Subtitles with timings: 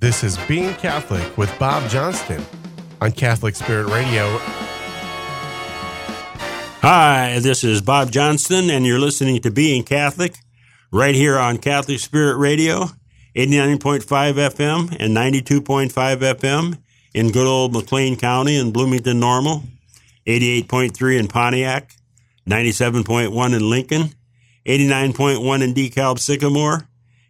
[0.00, 2.40] This is Being Catholic with Bob Johnston
[3.00, 4.38] on Catholic Spirit Radio.
[6.82, 10.36] Hi, this is Bob Johnston, and you're listening to Being Catholic
[10.92, 12.90] right here on Catholic Spirit Radio,
[13.34, 16.78] 89.5 FM and 92.5 FM
[17.12, 19.64] in good old McLean County and Bloomington Normal,
[20.28, 21.90] 88.3 in Pontiac,
[22.48, 24.10] 97.1 in Lincoln,
[24.64, 26.86] 89.1 in DeKalb Sycamore,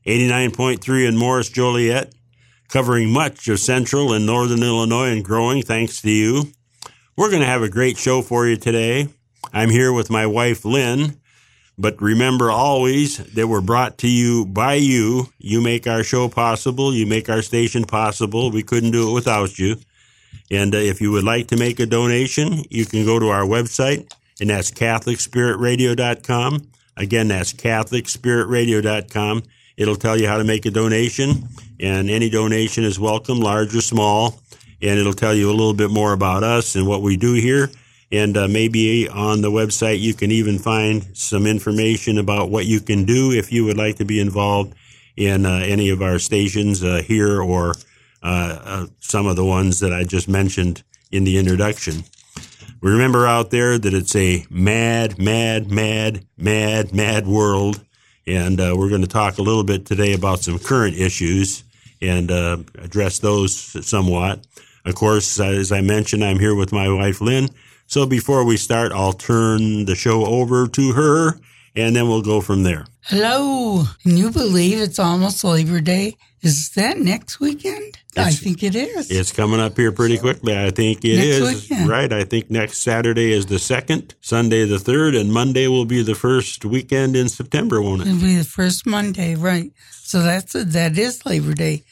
[0.07, 2.12] 89.3 in Morris Joliet,
[2.69, 6.45] covering much of central and northern Illinois and growing thanks to you.
[7.16, 9.09] We're going to have a great show for you today.
[9.52, 11.19] I'm here with my wife, Lynn.
[11.80, 15.29] But remember always that we're brought to you by you.
[15.38, 16.93] You make our show possible.
[16.93, 18.51] You make our station possible.
[18.51, 19.77] We couldn't do it without you.
[20.51, 23.45] And uh, if you would like to make a donation, you can go to our
[23.45, 26.69] website, and that's CatholicSpiritRadio.com.
[26.96, 29.43] Again, that's CatholicSpiritRadio.com.
[29.78, 33.80] It'll tell you how to make a donation, and any donation is welcome, large or
[33.80, 34.41] small.
[34.82, 37.70] And it'll tell you a little bit more about us and what we do here.
[38.10, 42.80] And uh, maybe on the website, you can even find some information about what you
[42.80, 44.74] can do if you would like to be involved
[45.16, 47.74] in uh, any of our stations uh, here or
[48.23, 50.82] uh, uh, some of the ones that I just mentioned
[51.13, 52.02] in the introduction.
[52.80, 57.85] Remember out there that it's a mad, mad, mad, mad, mad world.
[58.29, 61.65] And uh, we're going to talk a little bit today about some current issues
[62.02, 64.47] and address those somewhat.
[64.84, 67.48] Of course, as I mentioned, I'm here with my wife, Lynn.
[67.87, 71.41] So before we start, I'll turn the show over to her
[71.75, 72.87] and then we'll go from there.
[73.03, 73.84] Hello.
[74.03, 76.16] Can you believe it's almost Labor Day?
[76.42, 77.98] Is that next weekend?
[78.19, 79.11] I think it is.
[79.11, 80.56] It's coming up here pretty quickly.
[80.56, 81.69] I think it is.
[81.69, 81.88] Weekend.
[81.88, 82.12] Right.
[82.12, 86.15] I think next Saturday is the second, Sunday the third, and Monday will be the
[86.15, 88.09] first weekend in September, won't it?
[88.09, 89.72] It'll be the first Monday, right.
[89.91, 91.84] So that's that is Labor Day.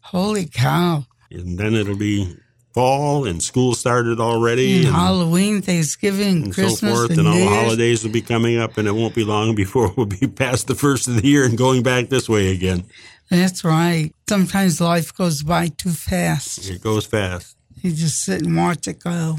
[0.00, 1.06] Holy cow.
[1.30, 2.36] And then it'll be
[2.72, 7.28] fall and school started already and, and Halloween, Thanksgiving, and Christmas, so forth, and, and
[7.28, 10.26] all the holidays will be coming up, and it won't be long before we'll be
[10.26, 12.84] past the first of the year and going back this way again.
[13.30, 14.12] That's right.
[14.28, 16.68] Sometimes life goes by too fast.
[16.68, 17.56] It goes fast.
[17.80, 19.38] You just sit and watch it go.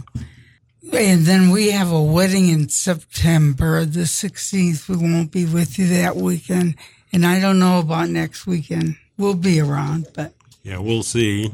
[0.94, 4.90] And then we have a wedding in September, the 16th.
[4.90, 6.76] We won't be with you that weekend.
[7.14, 8.98] And I don't know about next weekend.
[9.18, 11.52] We'll be around, but yeah, we'll see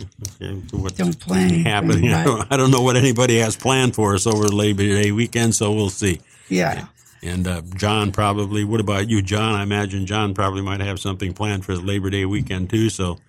[0.71, 2.13] what's don't plan happening.
[2.13, 5.55] I don't, I don't know what anybody has planned for us over Labor Day weekend,
[5.55, 6.21] so we'll see.
[6.49, 6.87] Yeah.
[7.27, 8.63] And uh, John probably.
[8.63, 9.55] What about you, John?
[9.55, 12.89] I imagine John probably might have something planned for the Labor Day weekend too.
[12.89, 13.19] So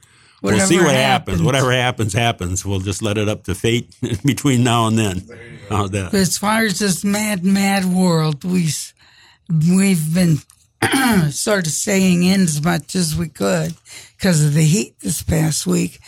[0.41, 0.99] Whatever we'll see what happens.
[1.39, 1.43] happens.
[1.43, 2.65] Whatever happens, happens.
[2.65, 3.95] We'll just let it up to fate
[4.25, 5.23] between now and then.
[5.69, 6.15] How's that?
[6.15, 8.69] As far as this mad, mad world, we
[9.49, 10.39] we've been
[11.31, 13.75] sort of staying in as much as we could
[14.17, 15.99] because of the heat this past week.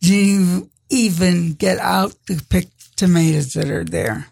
[0.00, 4.26] Do you even get out to pick tomatoes that are there?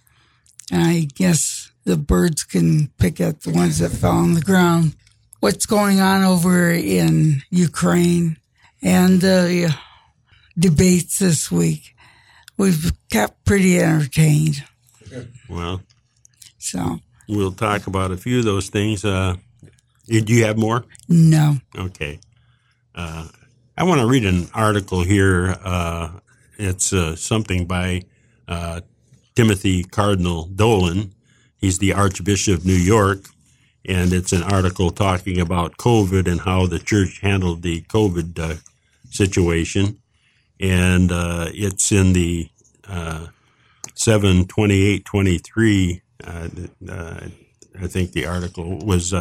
[0.70, 1.53] I guess
[1.84, 4.94] the birds can pick at the ones that fell on the ground.
[5.40, 8.38] What's going on over in Ukraine
[8.82, 9.72] and the uh,
[10.58, 11.94] debates this week?
[12.56, 14.64] We've kept pretty entertained.
[15.48, 15.82] Well,
[16.58, 19.04] so we'll talk about a few of those things.
[19.04, 19.36] Uh,
[20.06, 20.84] do you have more?
[21.08, 21.56] No.
[21.76, 22.20] Okay.
[22.94, 23.28] Uh,
[23.76, 25.56] I want to read an article here.
[25.62, 26.20] Uh,
[26.58, 28.02] it's uh, something by
[28.46, 28.80] uh,
[29.34, 31.13] Timothy Cardinal Dolan.
[31.64, 33.20] He's the Archbishop of New York,
[33.86, 38.56] and it's an article talking about COVID and how the church handled the COVID uh,
[39.08, 39.96] situation.
[40.60, 42.50] And uh, it's in the
[42.86, 43.28] uh,
[43.94, 46.02] 72823.
[46.22, 46.50] I
[47.86, 49.14] think the article was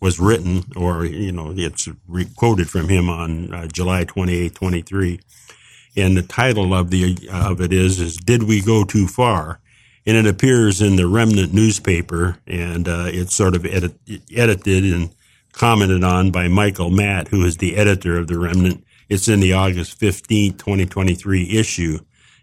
[0.00, 1.90] was written, or you know, it's
[2.36, 5.20] quoted from him on uh, July 28, 23.
[5.94, 9.60] And the title of the of it is is Did We Go Too Far?
[10.08, 13.94] And it appears in the Remnant newspaper, and uh, it's sort of edit,
[14.34, 15.10] edited and
[15.52, 18.86] commented on by Michael Matt, who is the editor of the Remnant.
[19.10, 21.98] It's in the August 15, 2023 issue.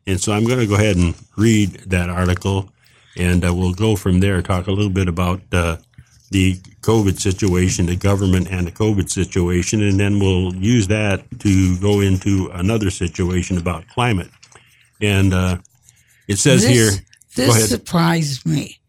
[0.05, 2.69] And so I'm going to go ahead and read that article,
[3.17, 5.77] and uh, we'll go from there, talk a little bit about uh,
[6.29, 11.79] the COVID situation, the government and the COVID situation, and then we'll use that to
[11.79, 14.29] go into another situation about climate.
[15.01, 15.57] And uh,
[16.27, 17.05] it says this, here.
[17.35, 18.79] This surprised me,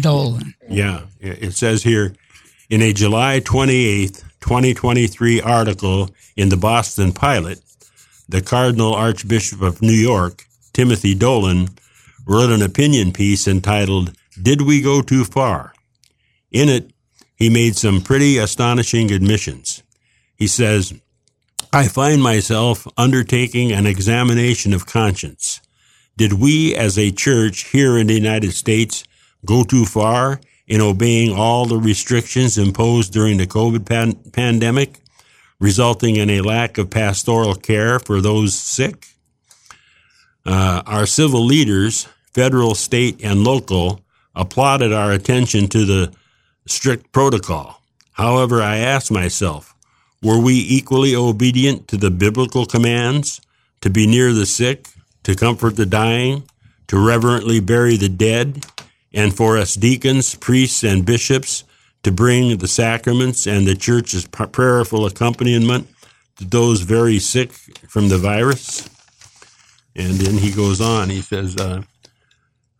[0.00, 0.54] Dolan.
[0.68, 2.14] Yeah, it says here
[2.70, 7.60] in a July 28th, 2023 article in the Boston Pilot,
[8.28, 11.68] the Cardinal Archbishop of New York, Timothy Dolan,
[12.26, 15.72] wrote an opinion piece entitled, Did We Go Too Far?
[16.52, 16.92] In it,
[17.36, 19.82] he made some pretty astonishing admissions.
[20.36, 20.92] He says,
[21.72, 25.60] I find myself undertaking an examination of conscience.
[26.18, 29.04] Did we as a church here in the United States
[29.46, 34.98] go too far in obeying all the restrictions imposed during the COVID pan- pandemic,
[35.60, 39.06] resulting in a lack of pastoral care for those sick?
[40.44, 44.00] Uh, our civil leaders, federal, state, and local,
[44.34, 46.12] applauded our attention to the
[46.66, 47.80] strict protocol.
[48.14, 49.72] However, I asked myself,
[50.20, 53.40] were we equally obedient to the biblical commands
[53.82, 54.88] to be near the sick,
[55.28, 56.42] to comfort the dying,
[56.86, 58.64] to reverently bury the dead,
[59.12, 61.64] and for us deacons, priests, and bishops
[62.02, 65.86] to bring the sacraments and the church's prayerful accompaniment
[66.36, 68.88] to those very sick from the virus?
[69.94, 71.82] And then he goes on, he says, uh,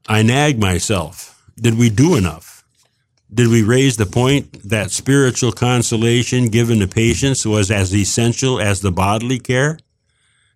[0.08, 1.44] I nag myself.
[1.60, 2.64] Did we do enough?
[3.30, 8.80] Did we raise the point that spiritual consolation given to patients was as essential as
[8.80, 9.78] the bodily care?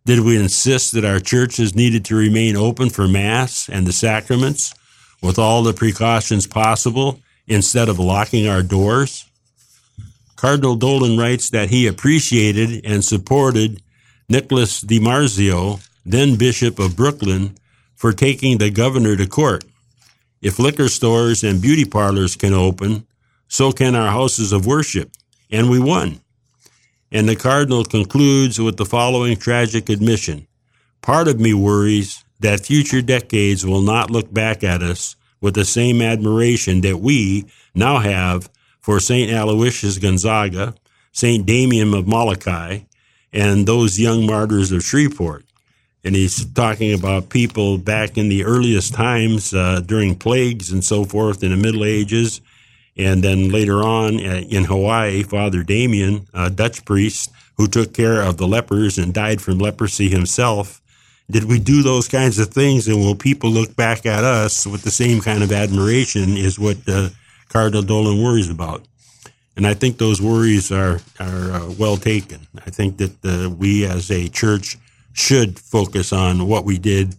[0.05, 4.75] Did we insist that our churches needed to remain open for Mass and the sacraments
[5.23, 9.27] with all the precautions possible instead of locking our doors?
[10.35, 13.81] Cardinal Dolan writes that he appreciated and supported
[14.29, 17.57] Nicholas DiMarzio, then Bishop of Brooklyn,
[17.95, 19.65] for taking the governor to court.
[20.41, 23.07] If liquor stores and beauty parlors can open,
[23.47, 25.13] so can our houses of worship.
[25.49, 26.22] And we won.
[27.13, 30.47] And the Cardinal concludes with the following tragic admission.
[31.03, 35.67] Part of me worries that future decades will not look back at us with the
[35.67, 37.45] same admiration that we
[37.75, 38.49] now have
[38.81, 39.31] for St.
[39.31, 40.75] Aloysius Gonzaga,
[41.13, 41.45] St.
[41.45, 42.81] Damien of Molokai,
[43.31, 45.45] and those young martyrs of Shreveport.
[46.05, 51.05] And he's talking about people back in the earliest times uh, during plagues and so
[51.05, 52.41] forth in the Middle Ages
[52.97, 58.23] and then later on uh, in Hawaii, Father Damien, a Dutch priest who took care
[58.23, 60.81] of the lepers and died from leprosy himself.
[61.31, 62.89] Did we do those kinds of things?
[62.89, 66.37] And will people look back at us with the same kind of admiration?
[66.37, 67.11] Is what uh,
[67.53, 68.83] Cardinal Dolan worries about.
[69.57, 72.47] And I think those worries are, are uh, well taken.
[72.67, 74.79] I think that uh, we as a church
[75.13, 77.15] should focus on what we did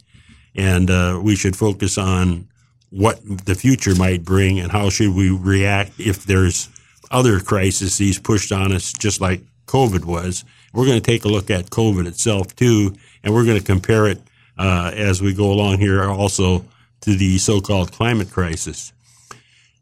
[0.55, 2.47] and uh, we should focus on
[2.93, 6.69] what the future might bring and how should we react if there's
[7.09, 10.45] other crises pushed on us, just like COVID was.
[10.73, 14.05] We're going to take a look at COVID itself too, and we're going to compare
[14.05, 14.21] it
[14.59, 16.65] uh, as we go along here also
[17.01, 18.93] to the so-called climate crisis.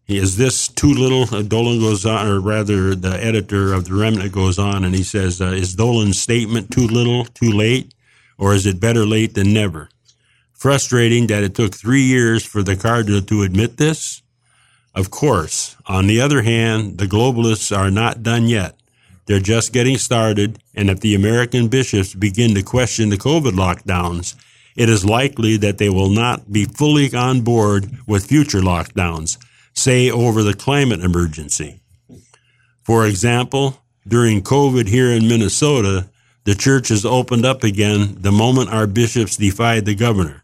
[0.08, 1.24] Is this too little?
[1.36, 5.04] Uh, Dolan goes on, or rather, the editor of the Remnant goes on, and he
[5.04, 7.94] says, uh, "Is Dolan's statement too little, too late,
[8.38, 9.90] or is it better late than never?"
[10.62, 14.22] Frustrating that it took three years for the cardinal to admit this?
[14.94, 15.76] Of course.
[15.88, 18.76] On the other hand, the globalists are not done yet.
[19.26, 24.36] They're just getting started, and if the American bishops begin to question the COVID lockdowns,
[24.76, 29.40] it is likely that they will not be fully on board with future lockdowns,
[29.74, 31.82] say over the climate emergency.
[32.84, 36.12] For example, during COVID here in Minnesota,
[36.44, 40.44] the church has opened up again the moment our bishops defied the governor.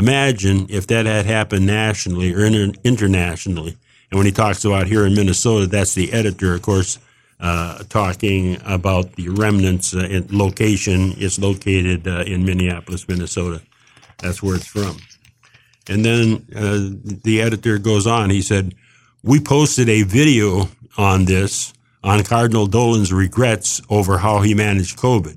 [0.00, 3.76] Imagine if that had happened nationally or inter- internationally.
[4.10, 6.98] And when he talks about here in Minnesota, that's the editor, of course,
[7.38, 11.12] uh, talking about the Remnant's uh, location.
[11.18, 13.60] It's located uh, in Minneapolis, Minnesota.
[14.16, 14.96] That's where it's from.
[15.86, 18.30] And then uh, the editor goes on.
[18.30, 18.74] He said,
[19.22, 25.36] We posted a video on this on Cardinal Dolan's regrets over how he managed COVID.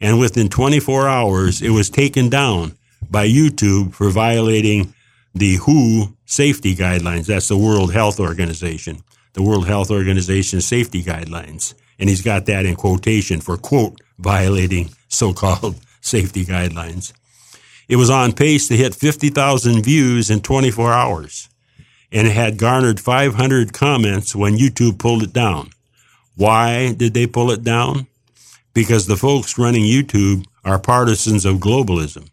[0.00, 2.77] And within 24 hours, it was taken down
[3.10, 4.94] by YouTube for violating
[5.34, 7.26] the WHO safety guidelines.
[7.26, 9.02] That's the World Health Organization,
[9.34, 11.74] the World Health Organization safety guidelines.
[11.98, 17.12] And he's got that in quotation for, quote, violating so called safety guidelines.
[17.88, 21.48] It was on pace to hit 50,000 views in 24 hours
[22.10, 25.70] and it had garnered 500 comments when YouTube pulled it down.
[26.36, 28.06] Why did they pull it down?
[28.72, 32.30] Because the folks running YouTube are partisans of globalism.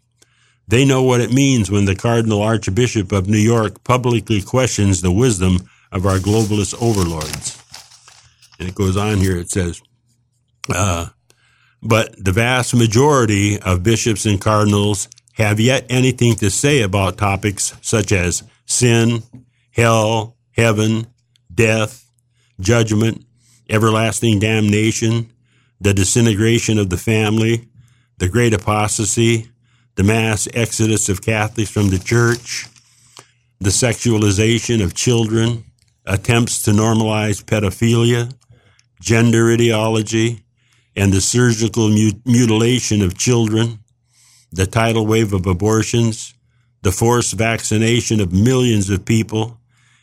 [0.67, 5.11] They know what it means when the Cardinal Archbishop of New York publicly questions the
[5.11, 7.61] wisdom of our globalist overlords.
[8.59, 9.81] And it goes on here, it says,
[10.73, 11.07] uh,
[11.81, 17.75] but the vast majority of bishops and cardinals have yet anything to say about topics
[17.81, 19.21] such as sin,
[19.71, 21.05] hell, heaven,
[21.53, 22.09] death,
[22.59, 23.23] judgment,
[23.69, 25.31] everlasting damnation,
[25.79, 27.67] the disintegration of the family,
[28.17, 29.51] the great apostasy,
[29.95, 32.67] the mass exodus of Catholics from the church,
[33.59, 35.63] the sexualization of children,
[36.05, 38.33] attempts to normalize pedophilia,
[38.99, 40.43] gender ideology,
[40.95, 43.79] and the surgical mutilation of children,
[44.51, 46.33] the tidal wave of abortions,
[46.81, 49.57] the forced vaccination of millions of people,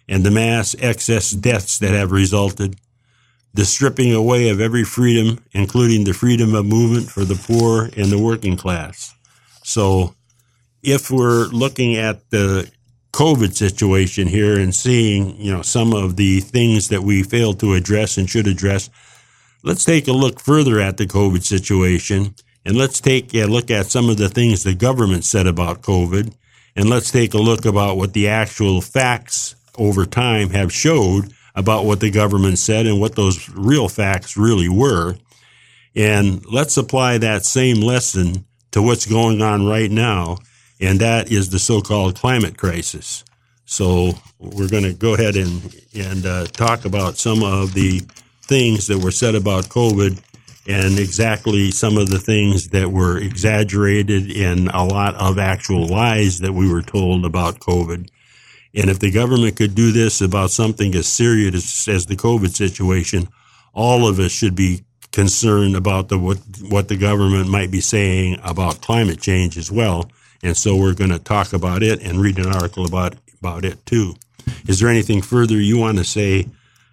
[0.09, 2.77] and the mass excess deaths that have resulted,
[3.55, 8.11] the stripping away of every freedom, including the freedom of movement for the poor and
[8.11, 9.15] the working class.
[9.63, 10.15] So,
[10.83, 12.71] if we're looking at the
[13.13, 17.75] COVID situation here and seeing, you know, some of the things that we failed to
[17.75, 18.91] address and should address,
[19.63, 23.87] let's take a look further at the COVID situation and let's take a look at
[23.87, 26.35] some of the things the government said about COVID
[26.75, 31.85] and let's take a look about what the actual facts over time have showed about
[31.85, 35.17] what the government said and what those real facts really were.
[35.95, 40.39] And let's apply that same lesson to what's going on right now,
[40.81, 43.25] and that is the so-called climate crisis.
[43.65, 48.03] So we're going to go ahead and and uh, talk about some of the
[48.43, 50.21] things that were said about COVID
[50.69, 56.39] and exactly some of the things that were exaggerated and a lot of actual lies
[56.39, 58.09] that we were told about COVID.
[58.75, 62.55] And if the government could do this about something as serious as, as the COVID
[62.55, 63.29] situation,
[63.75, 66.39] all of us should be concerned about the what
[66.69, 70.11] what the government might be saying about climate change as well.
[70.43, 73.85] And so we're going to talk about it and read an article about about it
[73.87, 74.15] too.
[74.67, 76.49] Is there anything further you want to say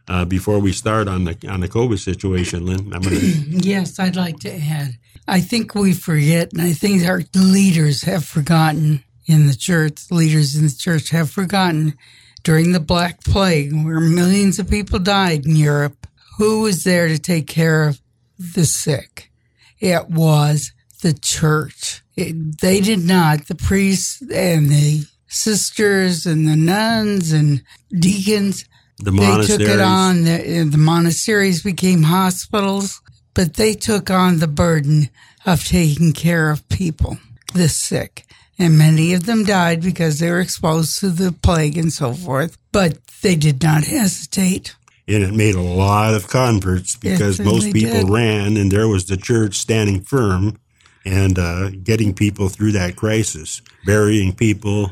[0.07, 2.89] uh, before we start on the on the COVID situation, Lynn?
[2.89, 3.09] Gonna...
[3.49, 4.97] yes, I'd like to add.
[5.27, 10.55] I think we forget, and I think our leaders have forgotten in the church, leaders
[10.55, 11.95] in the church have forgotten
[12.43, 16.07] during the Black Plague, where millions of people died in Europe,
[16.37, 18.01] who was there to take care of
[18.39, 19.31] the sick?
[19.79, 22.01] It was the church.
[22.15, 28.65] It, they did not, the priests and the sisters and the nuns and deacons,
[28.97, 30.23] the they took it on.
[30.23, 33.01] The, the monasteries became hospitals,
[33.33, 35.09] but they took on the burden
[35.45, 37.17] of taking care of people,
[37.53, 38.25] the sick
[38.59, 42.57] and many of them died because they were exposed to the plague and so forth,
[42.73, 44.75] but they did not hesitate.
[45.09, 48.09] And it made a lot of converts because most people did.
[48.09, 50.59] ran, and there was the church standing firm
[51.03, 54.91] and uh, getting people through that crisis, burying people,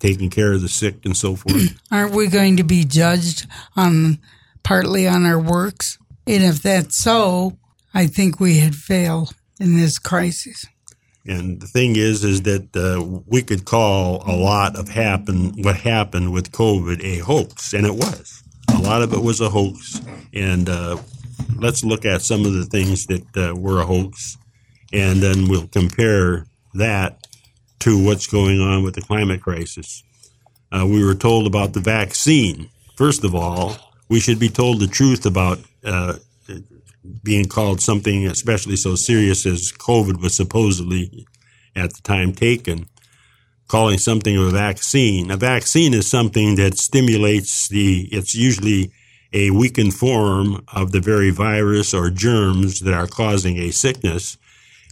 [0.00, 1.80] taking care of the sick, and so forth.
[1.90, 4.18] Aren't we going to be judged on
[4.62, 5.98] partly on our works?
[6.26, 7.56] And if that's so,
[7.94, 10.66] I think we had failed in this crisis.
[11.26, 15.76] And the thing is, is that uh, we could call a lot of happen what
[15.76, 18.43] happened with COVID a hoax, and it was.
[18.84, 20.02] A lot of it was a hoax,
[20.34, 20.98] and uh,
[21.56, 24.36] let's look at some of the things that uh, were a hoax,
[24.92, 27.26] and then we'll compare that
[27.78, 30.02] to what's going on with the climate crisis.
[30.70, 32.68] Uh, we were told about the vaccine.
[32.96, 33.74] First of all,
[34.10, 36.16] we should be told the truth about uh,
[37.22, 41.26] being called something especially so serious as COVID was supposedly
[41.74, 42.84] at the time taken,
[43.68, 45.30] calling something a vaccine.
[45.30, 48.92] A vaccine is something that stimulates the, it's usually
[49.32, 54.36] a weakened form of the very virus or germs that are causing a sickness.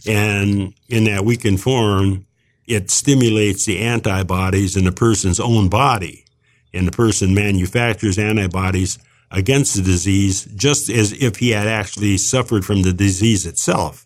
[0.05, 2.25] And in that weakened form,
[2.65, 6.25] it stimulates the antibodies in the person's own body.
[6.73, 8.97] And the person manufactures antibodies
[9.31, 14.05] against the disease just as if he had actually suffered from the disease itself.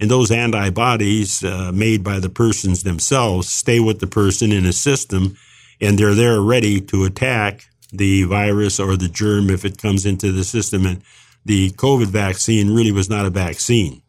[0.00, 4.72] And those antibodies uh, made by the persons themselves stay with the person in a
[4.72, 5.36] system
[5.80, 10.32] and they're there ready to attack the virus or the germ if it comes into
[10.32, 10.86] the system.
[10.86, 11.02] And
[11.44, 14.02] the COVID vaccine really was not a vaccine.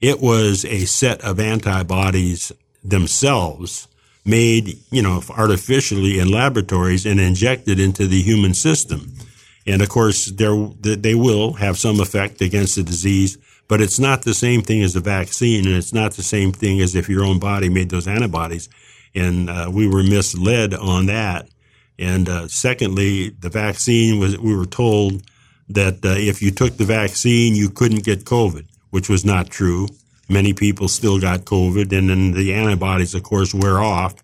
[0.00, 2.52] It was a set of antibodies
[2.84, 3.88] themselves
[4.24, 9.12] made, you know, artificially in laboratories and injected into the human system.
[9.66, 14.34] And of course, they will have some effect against the disease, but it's not the
[14.34, 17.38] same thing as a vaccine, and it's not the same thing as if your own
[17.38, 18.68] body made those antibodies.
[19.14, 21.48] And uh, we were misled on that.
[21.98, 25.22] And uh, secondly, the vaccine was, we were told
[25.68, 29.88] that uh, if you took the vaccine, you couldn't get COVID, which was not true.
[30.30, 34.14] Many people still got COVID, and then the antibodies, of course, wear off.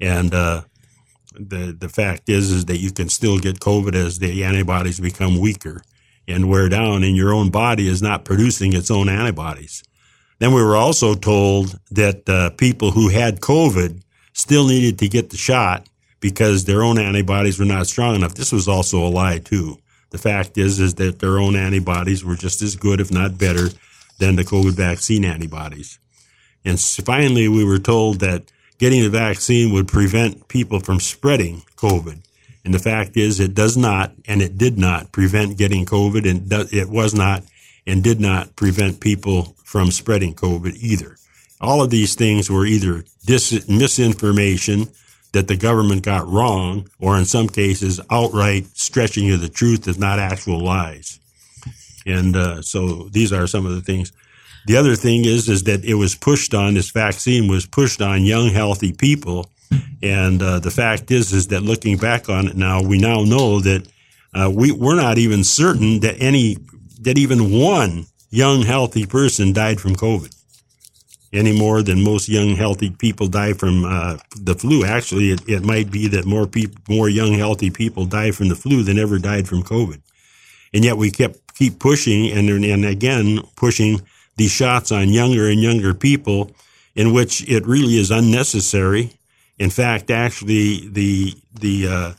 [0.00, 0.62] And uh,
[1.34, 5.38] the the fact is is that you can still get COVID as the antibodies become
[5.38, 5.82] weaker
[6.26, 9.82] and wear down, and your own body is not producing its own antibodies.
[10.38, 14.02] Then we were also told that uh, people who had COVID
[14.32, 15.86] still needed to get the shot
[16.20, 18.34] because their own antibodies were not strong enough.
[18.34, 19.78] This was also a lie too.
[20.10, 23.68] The fact is is that their own antibodies were just as good, if not better,
[24.18, 25.98] than the COVID vaccine antibodies.
[26.64, 32.22] And finally, we were told that getting the vaccine would prevent people from spreading COVID.
[32.64, 36.50] And the fact is, it does not, and it did not prevent getting COVID, and
[36.72, 37.42] it was not
[37.86, 41.16] and did not prevent people from spreading COVID either.
[41.60, 44.88] All of these things were either dis- misinformation
[45.32, 49.98] that the government got wrong, or in some cases, outright stretching of the truth, if
[49.98, 51.18] not actual lies.
[52.06, 54.12] And uh, so these are some of the things.
[54.66, 58.22] The other thing is, is that it was pushed on this vaccine was pushed on
[58.22, 59.50] young, healthy people,
[60.02, 63.60] and uh, the fact is, is that looking back on it now, we now know
[63.60, 63.88] that
[64.34, 66.58] uh, we we're not even certain that any
[67.00, 70.34] that even one young, healthy person died from COVID
[71.34, 74.84] any more than most young, healthy people die from uh, the flu.
[74.84, 78.54] Actually, it, it might be that more people, more young, healthy people die from the
[78.54, 80.00] flu than ever died from COVID.
[80.72, 84.00] And yet we kept keep pushing and and again pushing
[84.36, 86.50] these shots on younger and younger people,
[86.94, 89.12] in which it really is unnecessary.
[89.58, 92.12] In fact, actually, the the uh,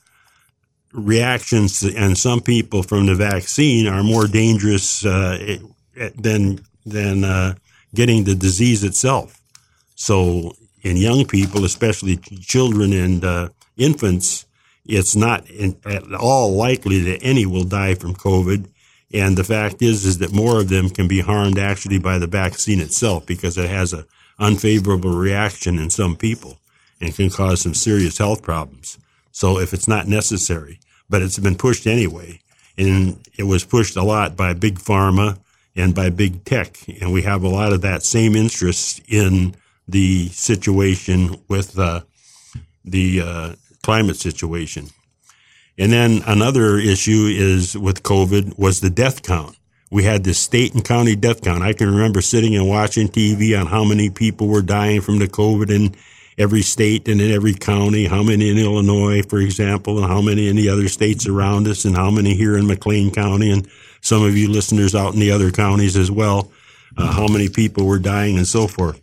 [0.93, 5.57] reactions and some people from the vaccine are more dangerous uh,
[6.15, 7.55] than than uh,
[7.93, 9.41] getting the disease itself.
[9.95, 14.45] So, in young people, especially children and uh, infants,
[14.85, 18.67] it's not in, at all likely that any will die from COVID.
[19.13, 22.27] And the fact is, is that more of them can be harmed actually by the
[22.27, 24.05] vaccine itself because it has a
[24.37, 26.59] unfavorable reaction in some people
[27.01, 28.97] and can cause some serious health problems.
[29.31, 32.39] So if it's not necessary, but it's been pushed anyway,
[32.77, 35.37] and it was pushed a lot by big pharma
[35.75, 39.55] and by big tech, and we have a lot of that same interest in
[39.87, 42.01] the situation with uh,
[42.83, 44.87] the uh, climate situation.
[45.77, 49.57] And then another issue is with COVID was the death count.
[49.91, 51.61] We had the state and county death count.
[51.61, 55.27] I can remember sitting and watching TV on how many people were dying from the
[55.27, 55.95] COVID in
[56.37, 60.47] every state and in every county, how many in Illinois, for example, and how many
[60.47, 63.67] in the other states around us, and how many here in McLean County, and
[64.01, 66.51] some of you listeners out in the other counties as well,
[66.97, 69.01] uh, how many people were dying and so forth.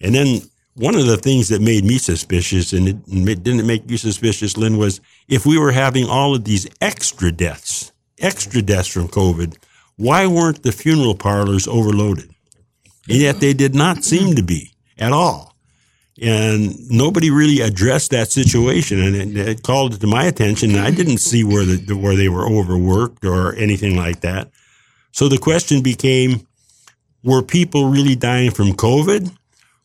[0.00, 0.42] And then
[0.74, 4.78] one of the things that made me suspicious, and it didn't make you suspicious, Lynn,
[4.78, 9.56] was if we were having all of these extra deaths, extra deaths from COVID,
[9.96, 12.30] why weren't the funeral parlors overloaded?
[13.08, 15.47] And yet they did not seem to be at all.
[16.20, 20.74] And nobody really addressed that situation, and it, it called it to my attention.
[20.74, 24.50] I didn't see where the, where they were overworked or anything like that.
[25.12, 26.46] So the question became:
[27.22, 29.32] Were people really dying from COVID,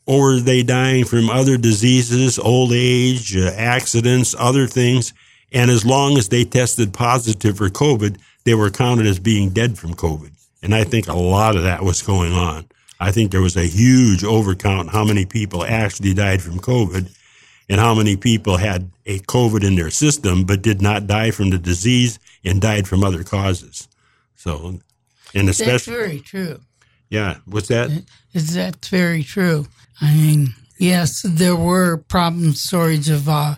[0.07, 5.13] or were they dying from other diseases, old age, uh, accidents, other things?
[5.51, 9.77] And as long as they tested positive for COVID, they were counted as being dead
[9.77, 10.31] from COVID.
[10.63, 12.65] And I think a lot of that was going on.
[13.03, 17.09] I think there was a huge overcount how many people actually died from COVID
[17.67, 21.49] and how many people had a COVID in their system but did not die from
[21.49, 23.89] the disease and died from other causes.
[24.37, 24.79] So,
[25.35, 25.71] and especially.
[25.71, 26.59] That's very true.
[27.09, 27.37] Yeah.
[27.45, 27.91] What's that?
[28.33, 29.67] Is that's very true.
[29.99, 33.55] I mean, yes, there were problem storage of uh,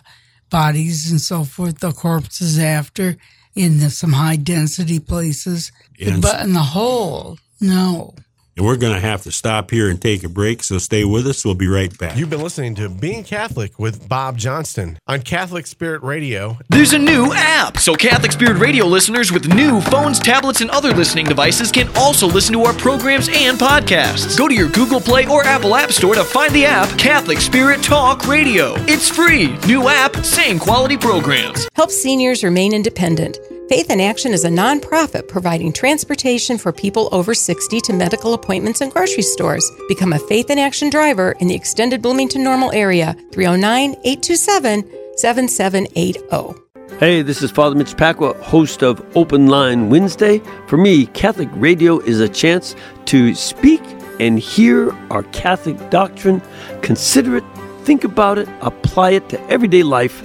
[0.50, 3.16] bodies and so forth, the corpses after
[3.54, 5.70] in the, some high density places.
[6.04, 8.14] And- but in the whole, no.
[8.56, 10.62] And we're going to have to stop here and take a break.
[10.64, 11.44] So stay with us.
[11.44, 12.16] We'll be right back.
[12.16, 16.56] You've been listening to Being Catholic with Bob Johnston on Catholic Spirit Radio.
[16.70, 20.94] There's a new app, so Catholic Spirit Radio listeners with new phones, tablets, and other
[20.94, 24.38] listening devices can also listen to our programs and podcasts.
[24.38, 27.82] Go to your Google Play or Apple App Store to find the app Catholic Spirit
[27.82, 28.74] Talk Radio.
[28.88, 29.56] It's free.
[29.66, 31.68] New app, same quality programs.
[31.74, 33.38] Help seniors remain independent.
[33.68, 38.80] Faith in Action is a nonprofit providing transportation for people over 60 to medical appointments
[38.80, 39.68] and grocery stores.
[39.88, 44.84] Become a Faith in Action driver in the extended Bloomington Normal area, 309 827
[45.16, 46.60] 7780.
[47.00, 50.40] Hey, this is Father Mitch Pacwa, host of Open Line Wednesday.
[50.68, 52.76] For me, Catholic radio is a chance
[53.06, 53.82] to speak
[54.20, 56.40] and hear our Catholic doctrine,
[56.82, 57.44] consider it,
[57.82, 60.22] think about it, apply it to everyday life,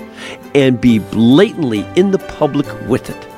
[0.54, 3.31] and be blatantly in the public with it.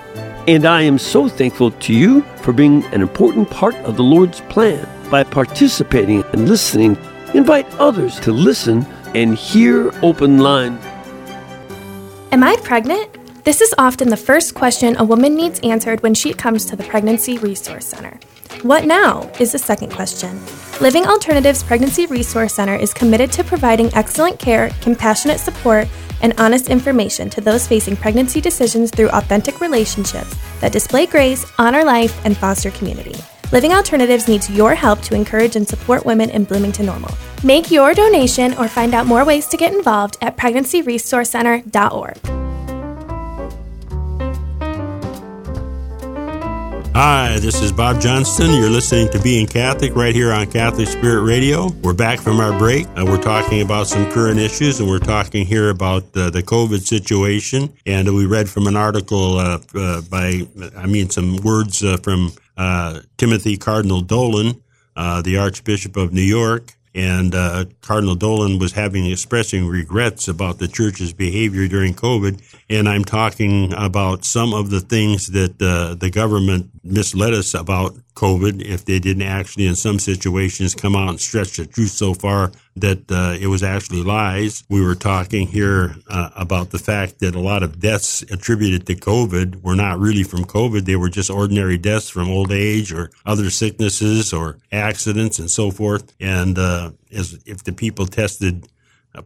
[0.46, 4.42] And I am so thankful to you for being an important part of the Lord's
[4.42, 4.86] plan.
[5.10, 6.98] By participating and listening,
[7.34, 10.78] invite others to listen and hear Open Line
[12.34, 13.10] Am I pregnant?
[13.46, 16.84] This is often the first question a woman needs answered when she comes to the
[16.84, 18.20] Pregnancy Resource Center.
[18.64, 20.42] What now is the second question.
[20.82, 25.88] Living Alternatives Pregnancy Resource Center is committed to providing excellent care, compassionate support,
[26.24, 31.84] and honest information to those facing pregnancy decisions through authentic relationships that display grace, honor
[31.84, 33.14] life, and foster community.
[33.52, 37.14] Living Alternatives needs your help to encourage and support women in Bloomington Normal.
[37.44, 42.43] Make your donation or find out more ways to get involved at pregnancyresourcecenter.org.
[46.96, 48.52] Hi, this is Bob Johnston.
[48.54, 51.70] You're listening to Being Catholic right here on Catholic Spirit Radio.
[51.82, 52.86] We're back from our break.
[52.90, 56.82] Uh, we're talking about some current issues, and we're talking here about uh, the COVID
[56.82, 57.74] situation.
[57.88, 60.44] And we read from an article uh, uh by,
[60.78, 62.32] I mean, some words uh, from
[63.18, 64.62] Timothy Cardinal Dolan,
[64.96, 70.68] the Archbishop of New York and uh, Cardinal Dolan was having expressing regrets about the
[70.68, 72.42] church's behavior during COVID.
[72.70, 77.96] And I'm talking about some of the things that uh, the government misled us about
[78.16, 82.14] COVID if they didn't actually, in some situations, come out and stretch the truth so
[82.14, 84.64] far that uh, it was actually lies.
[84.70, 88.96] We were talking here uh, about the fact that a lot of deaths attributed to
[88.96, 90.86] COVID were not really from COVID.
[90.86, 95.70] They were just ordinary deaths from old age or other sicknesses or accidents and so
[95.70, 96.14] forth.
[96.20, 98.68] And uh, as if the people tested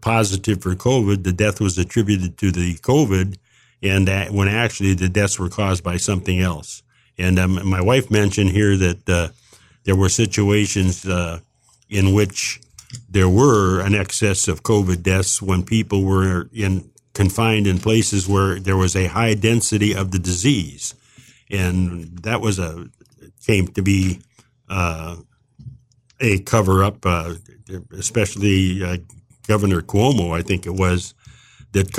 [0.01, 3.37] positive for COVID, the death was attributed to the COVID,
[3.81, 6.83] and when actually the deaths were caused by something else.
[7.17, 9.29] And um, my wife mentioned here that uh,
[9.85, 11.39] there were situations uh,
[11.89, 12.59] in which
[13.09, 18.59] there were an excess of COVID deaths when people were in confined in places where
[18.59, 20.93] there was a high density of the disease,
[21.49, 22.89] and that was a
[23.45, 24.19] came to be
[24.69, 25.15] uh,
[26.19, 27.35] a cover up, uh,
[27.93, 28.97] especially uh,
[29.47, 31.13] Governor Cuomo, I think it was,
[31.71, 31.95] that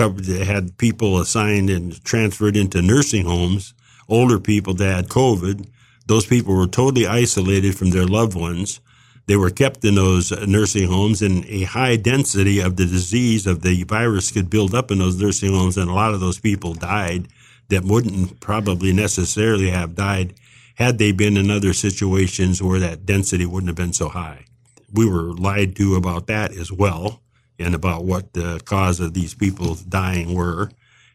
[0.47, 3.75] had people assigned and transferred into nursing homes
[4.09, 5.69] older people that had COVID.
[6.07, 8.81] Those people were totally isolated from their loved ones.
[9.29, 13.61] They were kept in those nursing homes, and a high density of the disease of
[13.61, 16.73] the virus could build up in those nursing homes, and a lot of those people
[16.73, 17.29] died
[17.69, 20.33] that wouldn't probably necessarily have died
[20.77, 24.47] had they been in other situations where that density wouldn't have been so high.
[24.95, 27.21] We were lied to about that as well,
[27.59, 30.71] and about what the cause of these people dying were.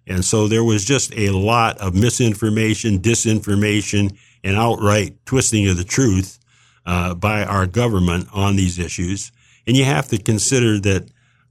[0.06, 5.84] And so there was just a lot of misinformation, disinformation, and outright twisting of the
[5.84, 6.38] truth
[6.86, 9.32] uh, by our government on these issues.
[9.66, 11.10] And you have to consider that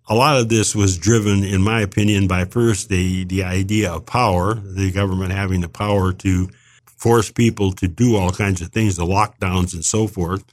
[0.08, 4.04] a lot of this was driven, in my opinion, by first the, the idea of
[4.04, 6.48] power, the government having the power to
[6.84, 10.44] force people to do all kinds of things, the lockdowns and so forth.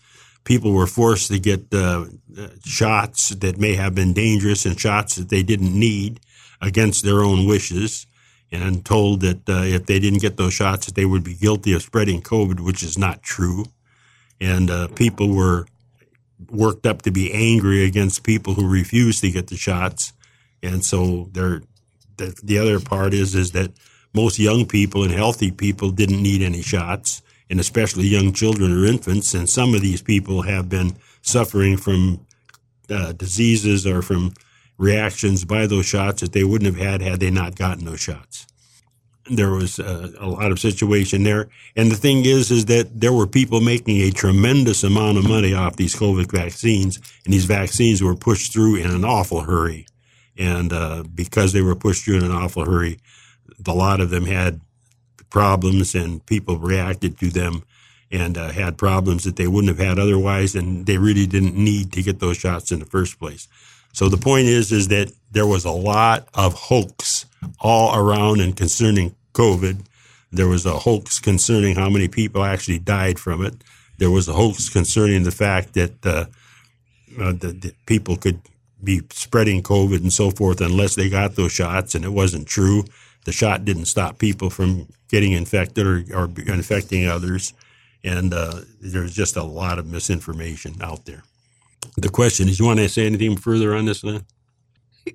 [0.44, 2.06] People were forced to get uh,
[2.64, 6.20] shots that may have been dangerous and shots that they didn't need
[6.62, 8.08] against their own wishes
[8.52, 11.74] and told that uh, if they didn't get those shots, that they would be guilty
[11.74, 13.66] of spreading COVID, which is not true.
[14.42, 15.66] And uh, people were
[16.50, 20.14] worked up to be angry against people who refused to get the shots.
[20.64, 21.64] And so the,
[22.44, 23.72] the other part is is that
[24.14, 28.86] most young people and healthy people didn't need any shots, and especially young children or
[28.86, 29.34] infants.
[29.34, 32.26] And some of these people have been suffering from
[32.90, 34.34] uh, diseases or from
[34.78, 38.48] reactions by those shots that they wouldn't have had had they not gotten those shots.
[39.30, 43.14] There was a, a, lot of situation there, and the thing is, is that there
[43.14, 48.02] were people making a tremendous amount of money off these COVID vaccines, and these vaccines
[48.02, 49.86] were pushed through in an awful hurry.
[50.38, 53.00] And uh, because they were pushed through in an awful hurry,
[53.68, 54.62] a lot of them had
[55.30, 57.64] problems, and people reacted to them
[58.12, 61.94] and uh, had problems that they wouldn't have had otherwise, and they really didn't need
[61.94, 63.48] to get those shots in the first place.
[63.94, 67.26] So the point is, is that there was a lot of hoax
[67.60, 69.86] all around and concerning COVID.
[70.32, 73.56] There was a hoax concerning how many people actually died from it.
[73.98, 76.26] There was a hoax concerning the fact that uh,
[77.20, 78.40] uh, that people could
[78.84, 82.84] be spreading COVID and so forth unless they got those shots, and it wasn't true.
[83.26, 87.54] The shot didn't stop people from getting infected or, or infecting others,
[88.04, 91.24] and uh, there's just a lot of misinformation out there
[91.98, 94.26] the question is, you want to say anything further on this, Lynn?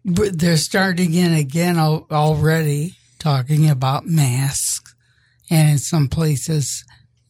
[0.05, 4.95] They're starting in again already talking about masks,
[5.49, 6.85] and in some places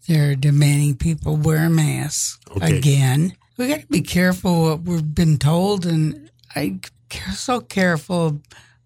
[0.09, 2.77] they're demanding people wear masks okay.
[2.77, 3.33] again.
[3.57, 6.81] We got to be careful what we've been told, and I
[7.33, 8.41] so careful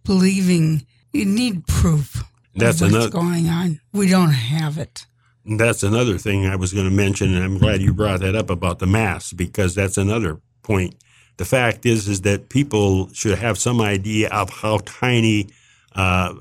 [0.04, 2.22] believing you need proof.
[2.54, 3.80] That's what's another, going on.
[3.94, 5.06] We don't have it.
[5.46, 8.50] That's another thing I was going to mention, and I'm glad you brought that up
[8.50, 10.94] about the masks because that's another point.
[11.38, 15.48] The fact is, is that people should have some idea of how tiny
[15.94, 16.34] uh,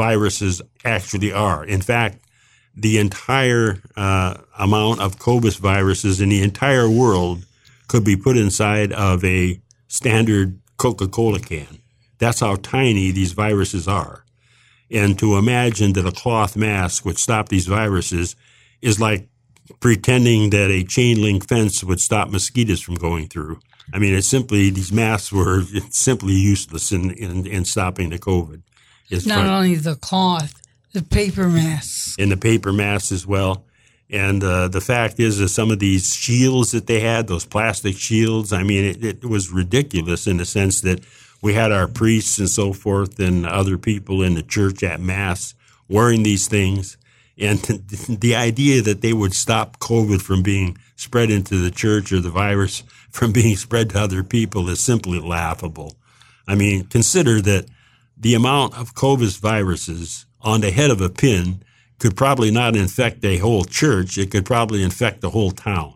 [0.00, 1.62] viruses actually are.
[1.62, 2.24] In fact,
[2.74, 7.44] the entire uh, amount of COVID viruses in the entire world
[7.86, 11.82] could be put inside of a standard Coca-Cola can.
[12.18, 14.24] That's how tiny these viruses are.
[14.90, 18.36] And to imagine that a cloth mask would stop these viruses
[18.80, 19.28] is like
[19.80, 23.60] pretending that a chain link fence would stop mosquitoes from going through.
[23.92, 28.62] I mean, it's simply these masks were simply useless in, in, in stopping the COVID.
[29.10, 30.54] It's Not only the cloth,
[30.92, 32.16] the paper masks.
[32.18, 33.64] And the paper masks as well.
[34.08, 37.96] And uh, the fact is, that some of these shields that they had, those plastic
[37.96, 41.00] shields, I mean, it, it was ridiculous in the sense that
[41.42, 45.54] we had our priests and so forth and other people in the church at Mass
[45.88, 46.96] wearing these things.
[47.38, 47.58] And
[48.20, 52.30] the idea that they would stop COVID from being spread into the church or the
[52.30, 55.96] virus from being spread to other people is simply laughable.
[56.48, 57.66] I mean, consider that
[58.20, 61.62] the amount of COVID viruses on the head of a pin
[61.98, 64.18] could probably not infect a whole church.
[64.18, 65.94] It could probably infect the whole town.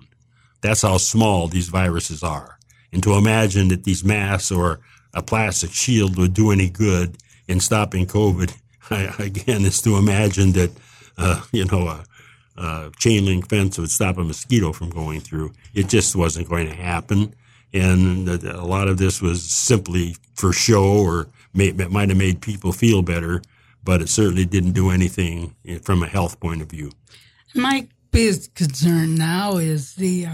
[0.63, 2.59] That's how small these viruses are.
[2.93, 4.81] And to imagine that these masks or
[5.13, 8.57] a plastic shield would do any good in stopping COVID,
[8.91, 10.71] I, again, is to imagine that,
[11.19, 12.05] uh, you know, a,
[12.57, 15.53] a chain link fence would stop a mosquito from going through.
[15.75, 17.35] It just wasn't going to happen.
[17.73, 22.73] And a lot of this was simply for show or it might have made people
[22.73, 23.43] feel better,
[23.83, 26.91] but it certainly didn't do anything from a health point of view.
[27.55, 30.31] My biggest concern now is the uh,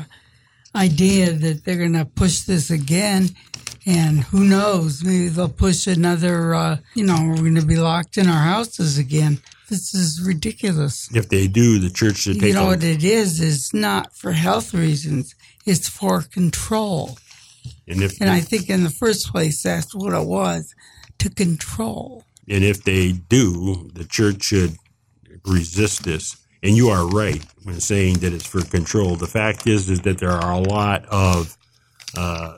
[0.75, 3.31] idea that they're going to push this again.
[3.87, 8.19] And who knows, maybe they'll push another, uh, you know, we're going to be locked
[8.19, 9.41] in our houses again.
[9.71, 11.09] This is ridiculous.
[11.15, 13.41] If they do, the church should take You know what it is?
[13.41, 15.35] It's not for health reasons.
[15.65, 17.19] It's for control.
[17.89, 20.75] And if and I think in the first place, that's what it was
[21.21, 22.25] to control.
[22.49, 24.77] And if they do, the church should
[25.47, 26.37] resist this.
[26.63, 29.17] And you are right when saying that it's for control.
[29.17, 31.57] The fact is, is that there are a lot of
[32.17, 32.57] uh,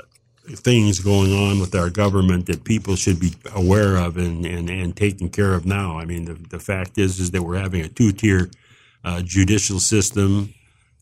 [0.49, 4.97] things going on with our government that people should be aware of and, and, and
[4.97, 5.99] taken care of now.
[5.99, 8.51] I mean, the, the fact is, is that we're having a two tier
[9.05, 10.55] uh, judicial system,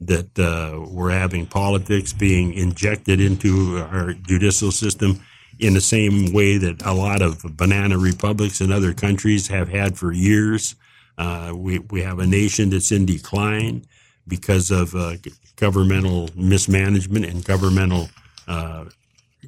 [0.02, 5.20] that uh, we're having politics being injected into our judicial system
[5.60, 9.98] in the same way that a lot of banana republics in other countries have had
[9.98, 10.74] for years.
[11.18, 13.84] Uh, we, we have a nation that's in decline
[14.26, 15.14] because of uh,
[15.56, 18.08] governmental mismanagement and governmental
[18.48, 18.86] uh,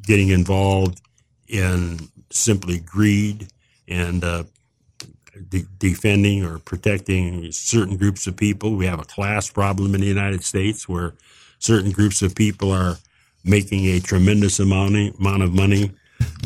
[0.03, 1.01] getting involved
[1.48, 1.98] in
[2.31, 3.48] simply greed
[3.88, 4.44] and uh,
[5.48, 8.77] de- defending or protecting certain groups of people.
[8.77, 11.14] We have a class problem in the United States where
[11.59, 12.96] certain groups of people are
[13.44, 15.90] making a tremendous amount, amount of money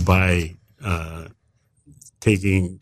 [0.04, 1.26] by uh,
[2.20, 2.80] taking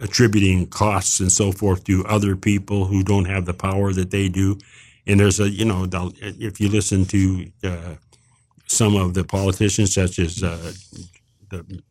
[0.00, 4.28] attributing costs and so forth to other people who don't have the power that they
[4.28, 4.58] do.
[5.06, 7.94] And there's a, you know, if you listen to uh,
[8.66, 10.72] some of the politicians, such as uh,
[11.50, 11.82] the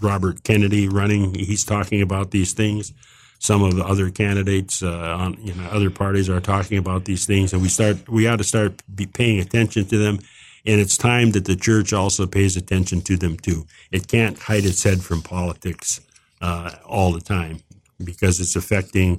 [0.00, 2.92] Robert Kennedy running, he's talking about these things.
[3.38, 7.26] Some of the other candidates uh, on you know other parties are talking about these
[7.26, 10.20] things, and we start we ought to start be paying attention to them
[10.64, 13.66] and it's time that the church also pays attention to them too.
[13.90, 16.00] It can't hide its head from politics
[16.40, 17.60] uh, all the time
[18.04, 19.18] because it's affecting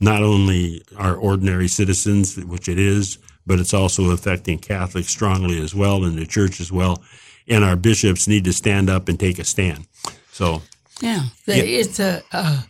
[0.00, 5.74] not only our ordinary citizens, which it is, but it's also affecting Catholics strongly as
[5.74, 7.02] well and the church as well.
[7.48, 9.86] And our bishops need to stand up and take a stand.
[10.32, 10.62] So,
[11.00, 12.64] yeah, it's a, a,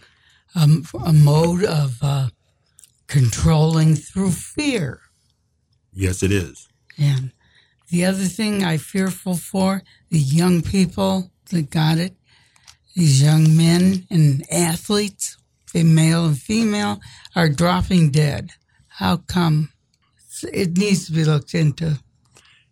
[0.57, 2.29] a, mode of uh,
[3.07, 5.01] controlling through fear.
[5.93, 6.69] Yes, it is.
[6.99, 7.31] And
[7.95, 12.17] the other thing I fearful for the young people that got it,
[12.97, 15.37] these young men and athletes,
[15.73, 17.01] male and female,
[17.37, 18.51] are dropping dead.
[18.89, 19.71] How come?
[20.53, 22.01] It needs to be looked into.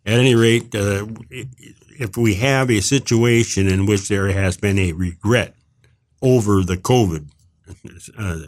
[0.05, 4.91] At any rate, uh, if we have a situation in which there has been a
[4.91, 5.55] regret
[6.21, 7.29] over the COVID
[8.17, 8.39] uh,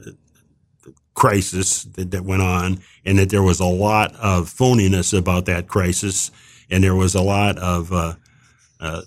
[1.13, 5.69] crisis that, that went on, and that there was a lot of phoniness about that
[5.69, 6.31] crisis,
[6.69, 8.13] and there was a lot of uh,
[8.80, 9.01] uh,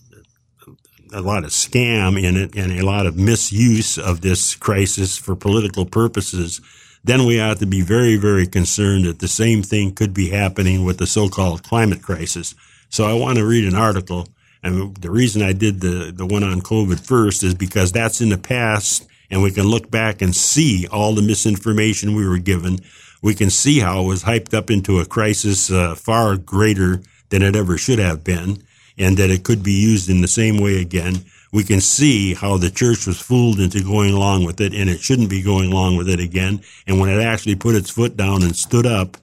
[1.12, 5.34] a lot of scam in it and a lot of misuse of this crisis for
[5.34, 6.60] political purposes,
[7.04, 10.84] then we ought to be very, very concerned that the same thing could be happening
[10.84, 12.54] with the so-called climate crisis.
[12.90, 14.28] So I want to read an article.
[14.62, 18.28] And the reason I did the, the one on COVID first is because that's in
[18.28, 22.78] the past and we can look back and see all the misinformation we were given.
[23.22, 27.42] We can see how it was hyped up into a crisis uh, far greater than
[27.42, 28.62] it ever should have been,
[28.96, 31.24] and that it could be used in the same way again.
[31.52, 35.00] We can see how the church was fooled into going along with it, and it
[35.00, 36.60] shouldn't be going along with it again.
[36.86, 39.16] And when it actually put its foot down and stood up,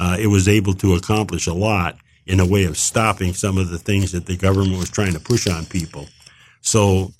[0.00, 3.70] uh, it was able to accomplish a lot in a way of stopping some of
[3.70, 6.06] the things that the government was trying to push on people.
[6.60, 7.12] So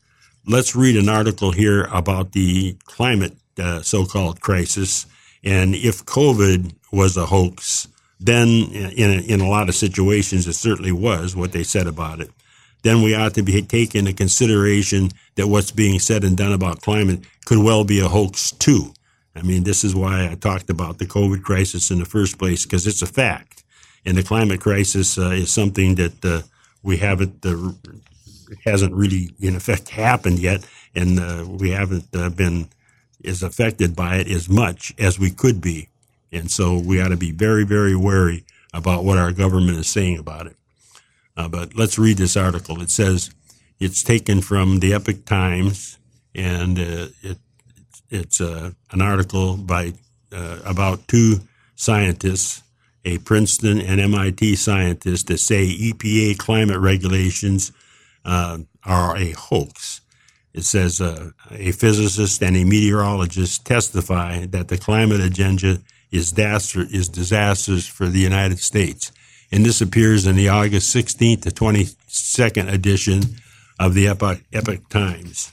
[0.47, 5.07] let's read an article here about the climate uh, so-called crisis.
[5.45, 7.89] And if COVID was a hoax,
[8.21, 12.21] then in a, in a lot of situations it certainly was what they said about
[12.21, 12.31] it.
[12.83, 16.81] Then we ought to be taking into consideration that what's being said and done about
[16.81, 18.93] climate could well be a hoax too.
[19.35, 22.65] I mean, this is why I talked about the COVID crisis in the first place,
[22.65, 23.65] because it's a fact.
[24.05, 26.43] And the climate crisis uh, is something that uh,
[26.83, 27.73] we haven't, uh,
[28.65, 30.67] hasn't really, in effect, happened yet.
[30.95, 32.69] And uh, we haven't uh, been
[33.25, 35.88] as affected by it as much as we could be.
[36.33, 40.19] And so we ought to be very, very wary about what our government is saying
[40.19, 40.57] about it.
[41.37, 42.81] Uh, but let's read this article.
[42.83, 43.31] It says
[43.79, 45.99] it's taken from the Epoch Times,
[46.35, 47.39] and uh, it,
[48.11, 49.95] it's uh, an article by
[50.33, 51.41] uh, about two
[51.77, 52.63] scientists,
[53.05, 57.73] a Princeton and MIT scientist, that say EPA climate regulations
[58.25, 60.01] uh, are a hoax.
[60.53, 65.79] It says uh, a physicist and a meteorologist testify that the climate agenda
[66.11, 69.13] is, disaster, is disastrous for the United States.
[69.51, 73.23] And this appears in the August 16th to 22nd edition
[73.81, 75.53] of the Epoch, Epoch Times.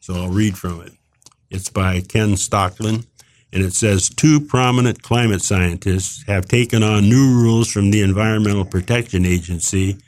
[0.00, 0.92] So I'll read from it.
[1.50, 3.06] It's by Ken Stockland,
[3.52, 8.64] and it says two prominent climate scientists have taken on new rules from the Environmental
[8.64, 9.98] Protection Agency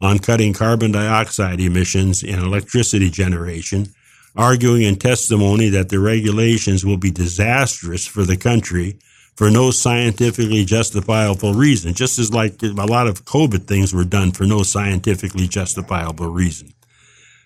[0.00, 3.86] on cutting carbon dioxide emissions in electricity generation,
[4.36, 8.98] arguing in testimony that the regulations will be disastrous for the country
[9.38, 14.32] for no scientifically justifiable reason, just as like a lot of COVID things were done
[14.32, 16.74] for no scientifically justifiable reason.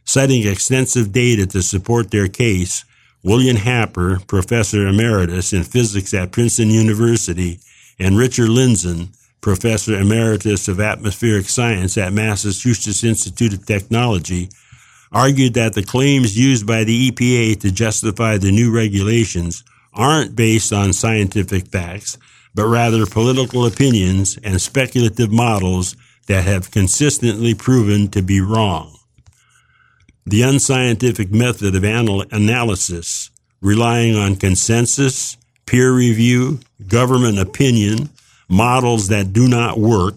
[0.07, 2.87] Citing extensive data to support their case,
[3.23, 7.61] William Happer, professor emeritus in physics at Princeton University,
[7.99, 14.49] and Richard Lindzen, professor emeritus of atmospheric science at Massachusetts Institute of Technology,
[15.13, 19.63] argued that the claims used by the EPA to justify the new regulations
[19.95, 22.19] aren't based on scientific facts,
[22.55, 28.97] but rather political opinions and speculative models that have consistently proven to be wrong.
[30.25, 38.11] The unscientific method of anal- analysis, relying on consensus, peer review, government opinion,
[38.49, 40.15] models that do not work,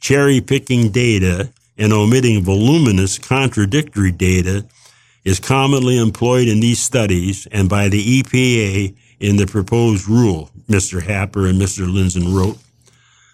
[0.00, 4.64] cherry picking data, and omitting voluminous contradictory data
[5.24, 8.94] is commonly employed in these studies and by the EPA
[9.24, 11.02] in the proposed rule, Mr.
[11.02, 11.86] Happer and Mr.
[11.86, 12.58] Lindzen wrote.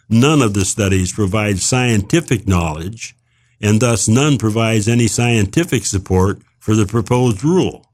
[0.08, 3.16] None of the studies provide scientific knowledge,
[3.60, 7.86] and thus none provides any scientific support for the proposed rule.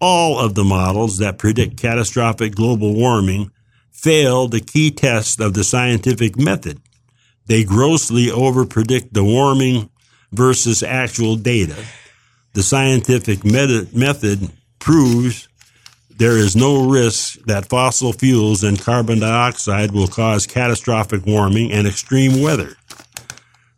[0.00, 3.50] All of the models that predict catastrophic global warming
[3.90, 6.80] fail the key test of the scientific method.
[7.46, 9.90] They grossly overpredict the warming
[10.32, 11.76] versus actual data.
[12.54, 15.48] The scientific method proves
[16.18, 21.86] there is no risk that fossil fuels and carbon dioxide will cause catastrophic warming and
[21.86, 22.76] extreme weather.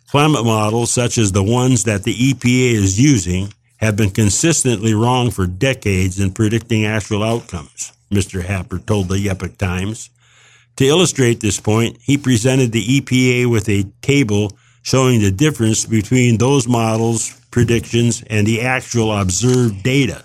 [0.08, 5.30] Climate models, such as the ones that the EPA is using, have been consistently wrong
[5.30, 8.42] for decades in predicting actual outcomes, Mr.
[8.42, 10.10] Happer told the Epoch Times.
[10.76, 16.38] To illustrate this point, he presented the EPA with a table showing the difference between
[16.38, 20.23] those models' predictions and the actual observed data.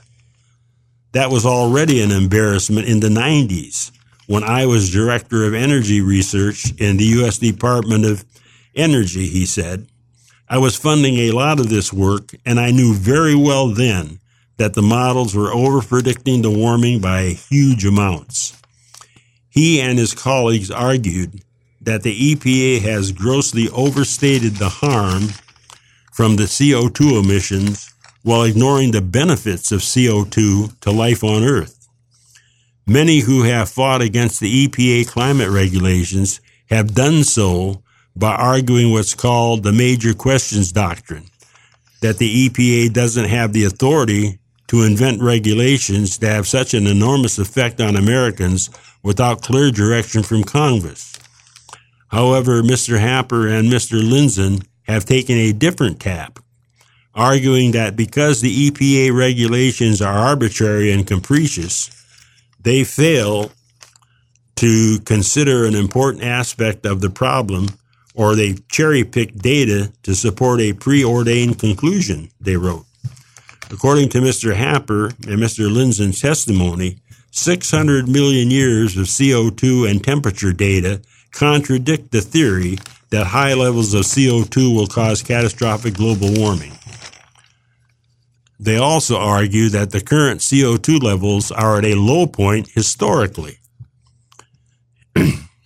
[1.14, 3.92] That was already an embarrassment in the 90s
[4.28, 7.40] when I was director of energy research in the U.S.
[7.40, 8.24] Department of
[8.76, 9.88] Energy, he said.
[10.48, 14.20] I was funding a lot of this work, and I knew very well then
[14.58, 18.60] that the models were over predicting the warming by huge amounts.
[19.50, 21.42] He and his colleagues argued
[21.82, 25.30] that the EPA has grossly overstated the harm
[26.14, 31.88] from the CO2 emissions while ignoring the benefits of CO2 to life on Earth.
[32.86, 37.84] Many who have fought against the EPA climate regulations have done so
[38.16, 41.26] by arguing what's called the major questions doctrine,
[42.02, 47.40] that the EPA doesn't have the authority to invent regulations that have such an enormous
[47.40, 48.70] effect on Americans
[49.02, 51.18] without clear direction from Congress.
[52.10, 53.00] However, Mr.
[53.00, 54.02] Happer and Mr.
[54.02, 56.40] Lindzen have taken a different tap
[57.16, 61.90] arguing that because the EPA regulations are arbitrary and capricious,
[62.62, 63.52] they fail
[64.56, 67.68] to consider an important aspect of the problem
[68.14, 72.86] or they cherry pick data to support a preordained conclusion, they wrote.
[73.72, 74.56] According to Mr.
[74.56, 75.72] Happer and Mr.
[75.72, 76.98] Lindzen's testimony,
[77.32, 81.02] 600 million years of CO2 and temperature data
[81.32, 82.78] contradict the theory
[83.12, 86.74] that high levels of CO2 will cause catastrophic global warming.
[88.60, 93.60] They also argue that the current CO2 levels are at a low point historically.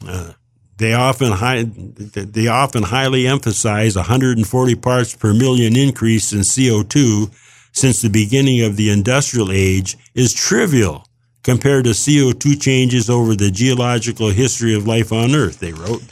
[0.08, 0.34] uh,
[0.78, 7.34] they often high, they often highly emphasize 140 parts per million increase in CO2
[7.72, 11.08] since the beginning of the industrial age is trivial
[11.42, 16.04] compared to CO2 changes over the geological history of life on Earth, they wrote.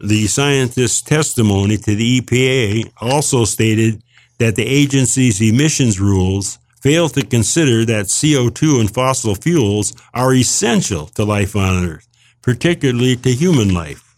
[0.00, 4.02] The scientist's testimony to the EPA also stated
[4.38, 11.06] that the agency's emissions rules fail to consider that CO2 and fossil fuels are essential
[11.06, 12.06] to life on Earth,
[12.42, 14.14] particularly to human life.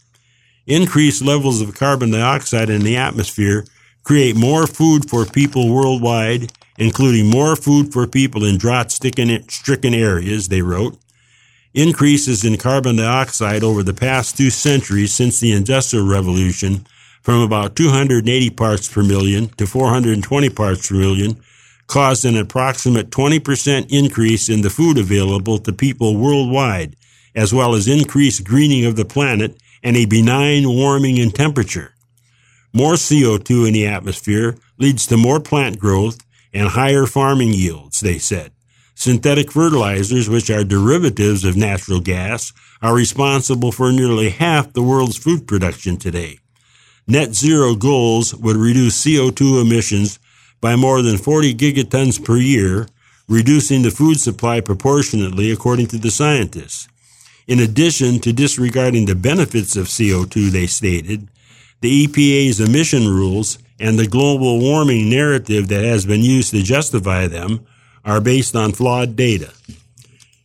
[0.65, 3.65] Increased levels of carbon dioxide in the atmosphere
[4.03, 10.49] create more food for people worldwide, including more food for people in drought stricken areas,
[10.49, 10.97] they wrote.
[11.73, 16.85] Increases in carbon dioxide over the past two centuries since the Industrial Revolution
[17.27, 21.35] from about 280 parts per million to 420 parts per million
[21.85, 26.95] caused an approximate 20% increase in the food available to people worldwide,
[27.35, 31.93] as well as increased greening of the planet and a benign warming in temperature.
[32.71, 36.19] More CO2 in the atmosphere leads to more plant growth
[36.53, 38.53] and higher farming yields, they said.
[38.95, 45.17] Synthetic fertilizers, which are derivatives of natural gas, are responsible for nearly half the world's
[45.17, 46.39] food production today.
[47.07, 50.19] Net zero goals would reduce CO2 emissions
[50.59, 52.87] by more than 40 gigatons per year,
[53.29, 56.89] reducing the food supply proportionately, according to the scientists.
[57.47, 61.29] In addition to disregarding the benefits of CO2, they stated,
[61.79, 67.27] the EPA's emission rules and the global warming narrative that has been used to justify
[67.27, 67.65] them
[68.03, 69.53] are based on flawed data.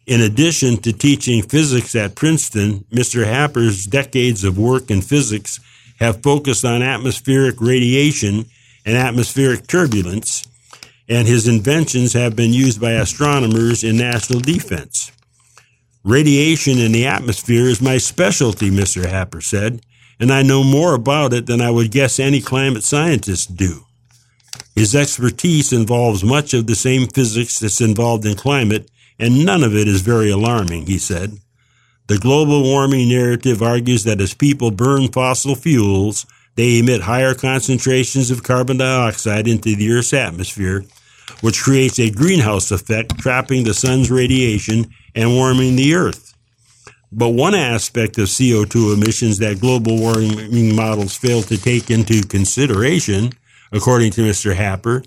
[0.06, 3.24] In addition to teaching physics at Princeton, Mr.
[3.24, 5.58] Happer's decades of work in physics
[6.02, 8.44] have focused on atmospheric radiation
[8.84, 10.48] and atmospheric turbulence,
[11.08, 15.12] and his inventions have been used by astronomers in national defense.
[16.02, 19.06] Radiation in the atmosphere is my specialty, Mr.
[19.06, 19.80] Happer said,
[20.18, 23.84] and I know more about it than I would guess any climate scientists do.
[24.74, 28.90] His expertise involves much of the same physics that's involved in climate,
[29.20, 31.38] and none of it is very alarming, he said.
[32.08, 36.26] The global warming narrative argues that as people burn fossil fuels,
[36.56, 40.84] they emit higher concentrations of carbon dioxide into the Earth's atmosphere,
[41.40, 46.34] which creates a greenhouse effect, trapping the sun's radiation and warming the Earth.
[47.10, 53.32] But one aspect of CO2 emissions that global warming models fail to take into consideration,
[53.70, 54.54] according to Mr.
[54.54, 55.02] Happer,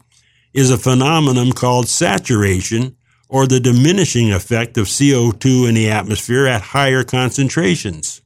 [0.53, 2.95] is a phenomenon called saturation
[3.35, 8.21] or the diminishing effect of CO2 in the atmosphere at higher concentrations.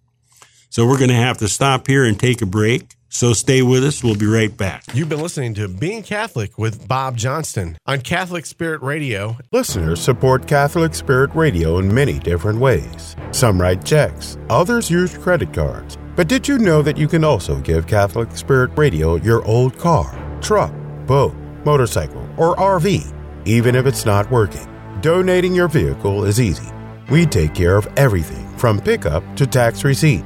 [0.70, 2.94] So we're going to have to stop here and take a break.
[3.10, 4.04] So stay with us.
[4.04, 4.84] We'll be right back.
[4.94, 9.36] You've been listening to Being Catholic with Bob Johnston on Catholic Spirit Radio.
[9.52, 13.16] Listeners support Catholic Spirit Radio in many different ways.
[13.32, 15.98] Some write checks, others use credit cards.
[16.16, 20.16] But did you know that you can also give Catholic Spirit Radio your old car,
[20.40, 20.72] truck,
[21.08, 21.34] boat,
[21.66, 23.12] motorcycle, or RV,
[23.48, 24.68] even if it's not working?
[25.02, 26.70] Donating your vehicle is easy.
[27.10, 30.24] We take care of everything from pickup to tax receipt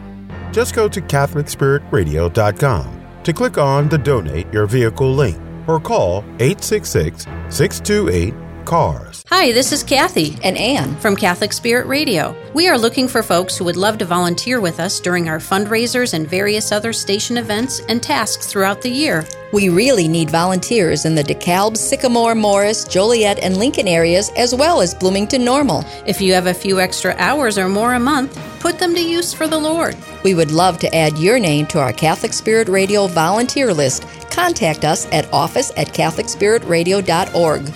[0.54, 5.36] just go to CatholicSpiritRadio.com to click on the Donate Your Vehicle link
[5.68, 8.36] or call 866 628
[8.66, 9.24] CARS.
[9.30, 12.36] Hi, this is Kathy and Ann from Catholic Spirit Radio.
[12.54, 16.14] We are looking for folks who would love to volunteer with us during our fundraisers
[16.14, 19.26] and various other station events and tasks throughout the year.
[19.54, 24.82] We really need volunteers in the DeKalb, Sycamore, Morris, Joliet, and Lincoln areas, as well
[24.82, 25.86] as Bloomington Normal.
[26.08, 29.34] If you have a few extra hours or more a month, put them to use
[29.34, 29.96] for the Lord.
[30.24, 34.08] We would love to add your name to our Catholic Spirit Radio volunteer list.
[34.32, 37.74] Contact us at office at CatholicSpiritRadio.org.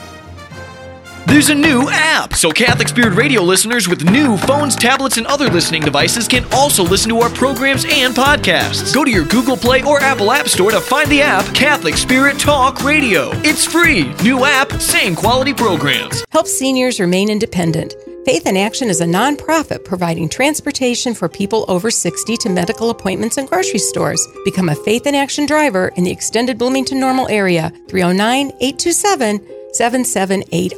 [1.27, 5.49] There's a new app, so Catholic Spirit Radio listeners with new phones, tablets, and other
[5.49, 8.93] listening devices can also listen to our programs and podcasts.
[8.93, 12.39] Go to your Google Play or Apple App Store to find the app Catholic Spirit
[12.39, 13.31] Talk Radio.
[13.43, 14.13] It's free.
[14.23, 16.23] New app, same quality programs.
[16.29, 17.93] Help seniors remain independent.
[18.27, 23.37] Faith in Action is a nonprofit providing transportation for people over 60 to medical appointments
[23.37, 24.27] and grocery stores.
[24.43, 30.75] Become a Faith in Action driver in the extended Bloomington Normal area, 309 827 7780.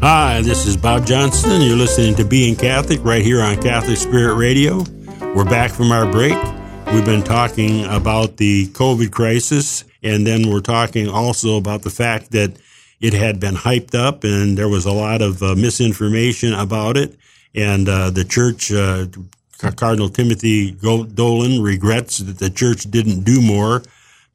[0.00, 1.60] Hi, this is Bob Johnston.
[1.60, 4.82] You're listening to Being Catholic right here on Catholic Spirit Radio.
[5.34, 6.38] We're back from our break.
[6.94, 12.30] We've been talking about the COVID crisis, and then we're talking also about the fact
[12.32, 12.56] that
[13.00, 17.18] it had been hyped up and there was a lot of uh, misinformation about it.
[17.54, 19.06] And uh, the church, uh,
[19.58, 23.82] Cardinal Timothy Dolan regrets that the church didn't do more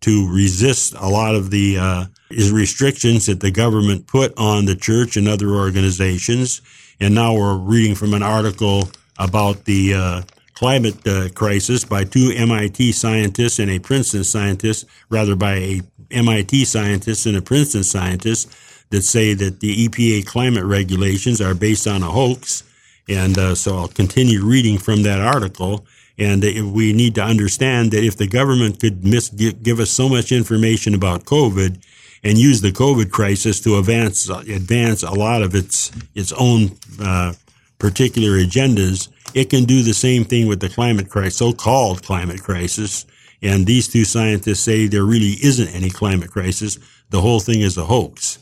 [0.02, 5.18] to resist a lot of the uh, restrictions that the government put on the church
[5.18, 6.62] and other organizations.
[7.00, 10.22] And now we're reading from an article about the uh,
[10.60, 15.82] climate uh, crisis by two MIT scientists and a Princeton scientist, rather by a
[16.12, 18.54] MIT scientist and a Princeton scientist
[18.90, 22.64] that say that the EPA climate regulations are based on a hoax.
[23.08, 25.86] And uh, so I'll continue reading from that article.
[26.18, 26.44] And
[26.74, 30.94] we need to understand that if the government could mis- give us so much information
[30.94, 31.82] about COVID
[32.22, 37.32] and use the COVID crisis to advance advance a lot of its its own uh,
[37.78, 43.06] particular agendas, it can do the same thing with the climate crisis, so-called climate crisis.
[43.42, 46.78] And these two scientists say there really isn't any climate crisis.
[47.10, 48.40] The whole thing is a hoax.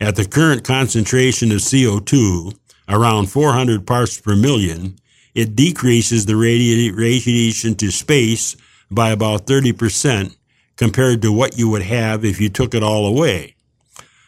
[0.00, 2.56] At the current concentration of CO2,
[2.88, 4.96] around 400 parts per million,
[5.34, 8.56] it decreases the radiation to space
[8.90, 10.36] by about 30%
[10.76, 13.54] compared to what you would have if you took it all away.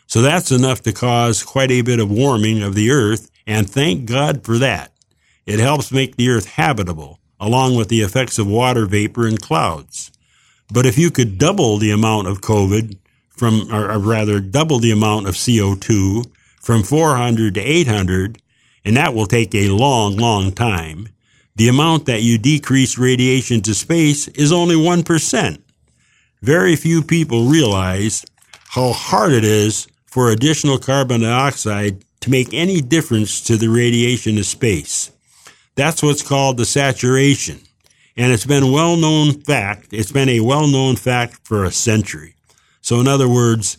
[0.07, 4.07] So that's enough to cause quite a bit of warming of the earth, and thank
[4.07, 4.93] God for that.
[5.47, 10.11] It helps make the earth habitable, along with the effects of water vapor and clouds.
[10.73, 12.97] But if you could double the amount of COVID
[13.29, 16.27] from, or rather double the amount of CO2
[16.61, 18.41] from 400 to 800,
[18.85, 21.09] and that will take a long, long time,
[21.57, 25.59] the amount that you decrease radiation to space is only 1%.
[26.43, 28.25] Very few people realize
[28.71, 34.39] how hard it is for additional carbon dioxide to make any difference to the radiation
[34.39, 35.11] of space.
[35.75, 37.61] That's what's called the saturation.
[38.17, 42.35] And it's been well known fact, it's been a well known fact for a century.
[42.81, 43.79] So in other words,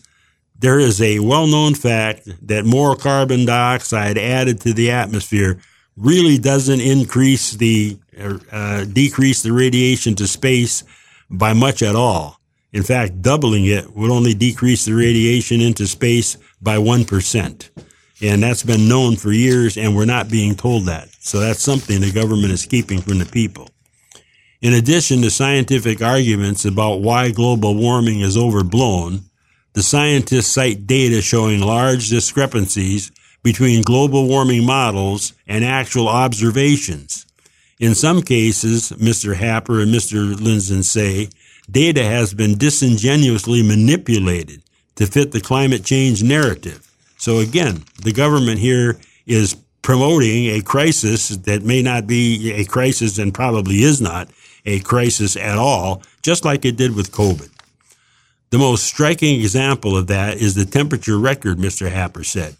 [0.58, 5.60] there is a well-known fact that more carbon dioxide added to the atmosphere
[5.96, 7.98] really doesn't increase the
[8.50, 10.82] uh, decrease the radiation to space
[11.30, 12.40] by much at all.
[12.72, 17.70] In fact, doubling it would only decrease the radiation into space by 1%.
[18.22, 21.08] And that's been known for years and we're not being told that.
[21.26, 23.68] So that's something the government is keeping from the people.
[24.62, 29.22] In addition to scientific arguments about why global warming is overblown,
[29.72, 33.10] the scientists cite data showing large discrepancies
[33.42, 37.26] between global warming models and actual observations.
[37.80, 39.34] In some cases, Mr.
[39.34, 40.32] Happer and Mr.
[40.32, 41.28] Lindzen say,
[41.68, 44.62] data has been disingenuously manipulated
[44.94, 46.88] to fit the climate change narrative.
[47.18, 49.56] So again, the government here is
[49.86, 54.28] promoting a crisis that may not be a crisis and probably is not
[54.64, 57.48] a crisis at all, just like it did with COVID.
[58.50, 61.88] The most striking example of that is the temperature record, Mr.
[61.88, 62.56] Happer said.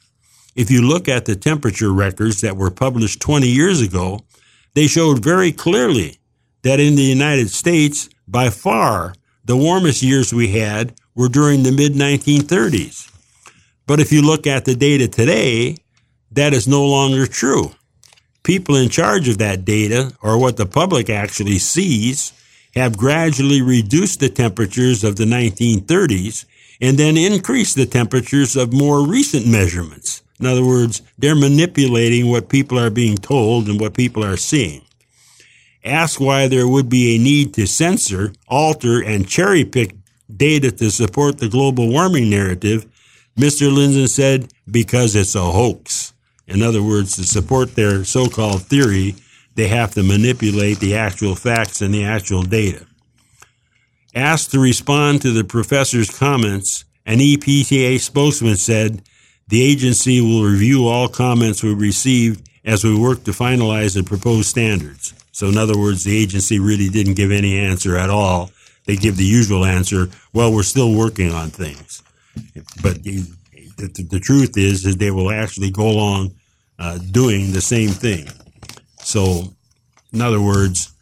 [0.54, 4.20] If you look at the temperature records that were published 20 years ago,
[4.74, 6.20] they showed very clearly
[6.62, 9.14] that in the United States, by far,
[9.44, 13.10] the warmest years we had were during the mid 1930s.
[13.84, 15.78] But if you look at the data today,
[16.32, 17.72] that is no longer true.
[18.42, 22.32] People in charge of that data, or what the public actually sees,
[22.74, 26.44] have gradually reduced the temperatures of the 1930s
[26.80, 30.22] and then increased the temperatures of more recent measurements.
[30.38, 34.82] In other words, they're manipulating what people are being told and what people are seeing.
[35.84, 39.94] Ask why there would be a need to censor, alter, and cherry pick
[40.34, 42.86] data to support the global warming narrative.
[43.36, 43.70] Mr.
[43.70, 46.12] Lindzen said, because it's a hoax.
[46.46, 49.16] In other words, to support their so-called theory,
[49.54, 52.86] they have to manipulate the actual facts and the actual data.
[54.14, 59.02] Asked to respond to the professor's comments, an EPA spokesman said,
[59.48, 64.48] the agency will review all comments we received as we work to finalize the proposed
[64.48, 65.14] standards.
[65.32, 68.50] So in other words, the agency really didn't give any answer at all.
[68.86, 72.02] They give the usual answer, well, we're still working on things.
[72.82, 72.98] But
[73.76, 76.34] the, the, truth is, is they will actually go along
[76.78, 78.28] uh, doing the same thing.
[78.98, 79.54] So,
[80.12, 80.92] in other words,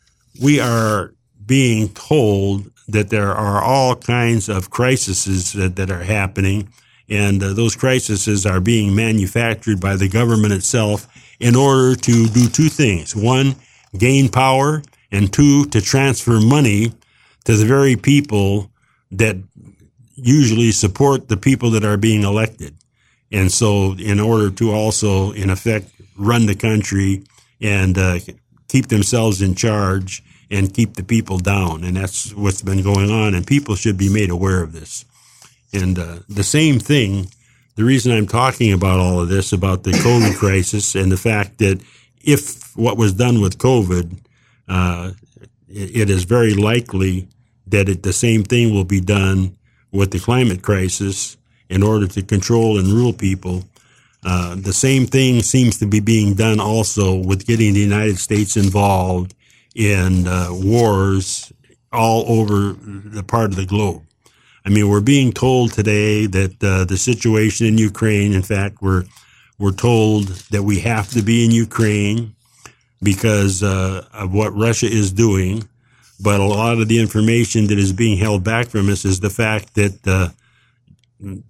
[0.42, 1.14] we are
[1.44, 6.68] being told that there are all kinds of crises that, that are happening,
[7.08, 11.06] and uh, those crises are being manufactured by the government itself
[11.40, 13.14] in order to do two things.
[13.14, 13.56] One,
[13.96, 16.92] gain power, and two, to transfer money
[17.44, 18.70] to the very people
[19.12, 19.36] that
[20.14, 22.76] usually support the people that are being elected.
[23.32, 27.24] And so, in order to also, in effect, run the country
[27.60, 28.18] and uh,
[28.68, 31.84] keep themselves in charge and keep the people down.
[31.84, 33.34] And that's what's been going on.
[33.34, 35.04] And people should be made aware of this.
[35.72, 37.28] And uh, the same thing,
[37.74, 41.58] the reason I'm talking about all of this, about the COVID crisis and the fact
[41.58, 41.82] that
[42.22, 44.18] if what was done with COVID,
[44.68, 45.12] uh,
[45.68, 47.28] it, is very likely
[47.66, 49.56] that it, the same thing will be done
[49.94, 51.36] with the climate crisis
[51.70, 53.64] in order to control and rule people.
[54.24, 58.56] Uh, the same thing seems to be being done also with getting the United States
[58.56, 59.34] involved
[59.74, 61.52] in uh, wars
[61.92, 64.02] all over the part of the globe.
[64.66, 69.04] I mean, we're being told today that uh, the situation in Ukraine, in fact, we're,
[69.58, 72.34] we're told that we have to be in Ukraine
[73.02, 75.68] because uh, of what Russia is doing.
[76.20, 79.30] But a lot of the information that is being held back from us is the
[79.30, 80.28] fact that uh,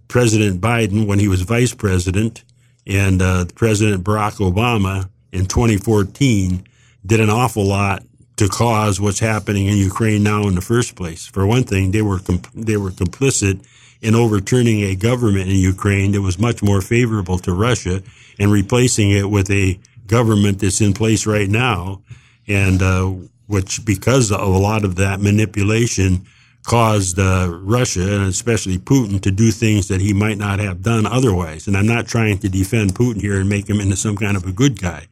[0.09, 2.45] President Biden, when he was vice president,
[2.87, 6.67] and uh, President Barack Obama in 2014
[7.05, 8.03] did an awful lot
[8.37, 11.27] to cause what's happening in Ukraine now in the first place.
[11.27, 12.19] For one thing, they were
[12.55, 13.65] they were complicit
[14.01, 18.03] in overturning a government in Ukraine that was much more favorable to Russia
[18.39, 22.03] and replacing it with a government that's in place right now,
[22.47, 23.15] and uh,
[23.47, 26.27] which because of a lot of that manipulation
[26.65, 31.07] caused uh, Russia and especially Putin to do things that he might not have done
[31.07, 31.67] otherwise.
[31.67, 34.47] And I'm not trying to defend Putin here and make him into some kind of
[34.47, 35.07] a good guy.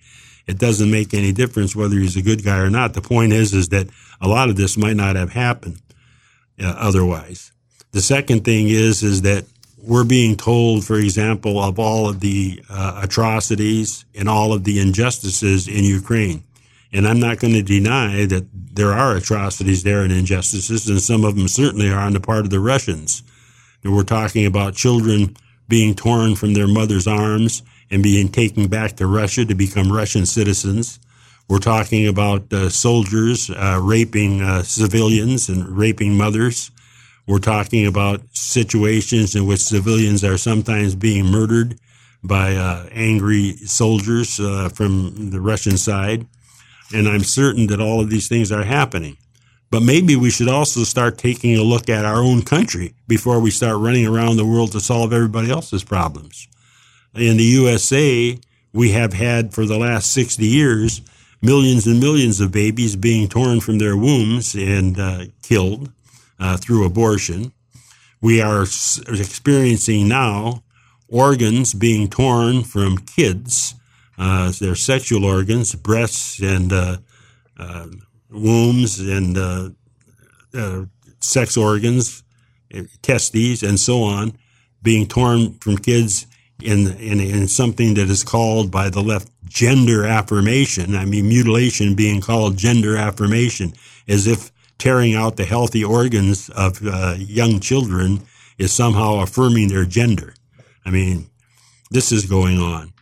[0.46, 2.94] It doesn't make any difference whether he's a good guy or not.
[2.94, 3.88] The point is, is that
[4.20, 5.80] a lot of this might not have happened
[6.60, 7.52] uh, otherwise.
[7.92, 9.44] The second thing is, is that
[9.82, 14.80] we're being told, for example, of all of the uh, atrocities and all of the
[14.80, 16.42] injustices in Ukraine.
[16.92, 21.24] And I'm not going to deny that there are atrocities there and injustices, and some
[21.24, 23.22] of them certainly are on the part of the Russians.
[23.82, 25.36] And we're talking about children
[25.68, 30.26] being torn from their mother's arms and being taken back to Russia to become Russian
[30.26, 30.98] citizens.
[31.48, 36.70] We're talking about uh, soldiers uh, raping uh, civilians and raping mothers.
[37.26, 41.78] We're talking about situations in which civilians are sometimes being murdered
[42.22, 46.26] by uh, angry soldiers uh, from the Russian side.
[46.94, 49.16] And I'm certain that all of these things are happening.
[49.70, 53.50] But maybe we should also start taking a look at our own country before we
[53.50, 56.46] start running around the world to solve everybody else's problems.
[57.14, 58.38] In the USA,
[58.72, 61.00] we have had for the last 60 years
[61.40, 65.90] millions and millions of babies being torn from their wombs and uh, killed
[66.38, 67.52] uh, through abortion.
[68.20, 70.62] We are experiencing now
[71.08, 73.74] organs being torn from kids
[74.16, 76.96] their sexual organs, breasts and uh,
[77.58, 77.86] uh,
[78.30, 79.70] wombs and uh,
[80.54, 80.84] uh,
[81.20, 82.22] sex organs,
[83.02, 84.32] testes, and so on,
[84.82, 86.26] being torn from kids
[86.62, 90.96] in, in, in something that is called by the left gender affirmation.
[90.96, 93.74] I mean, mutilation being called gender affirmation,
[94.08, 98.22] as if tearing out the healthy organs of uh, young children
[98.58, 100.34] is somehow affirming their gender.
[100.84, 101.30] I mean,
[101.90, 102.92] this is going on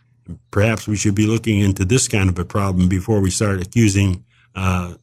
[0.51, 4.23] perhaps we should be looking into this kind of a problem before we start accusing
[4.55, 4.93] uh,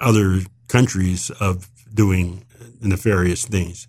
[0.00, 2.44] other countries of doing
[2.80, 3.86] nefarious things.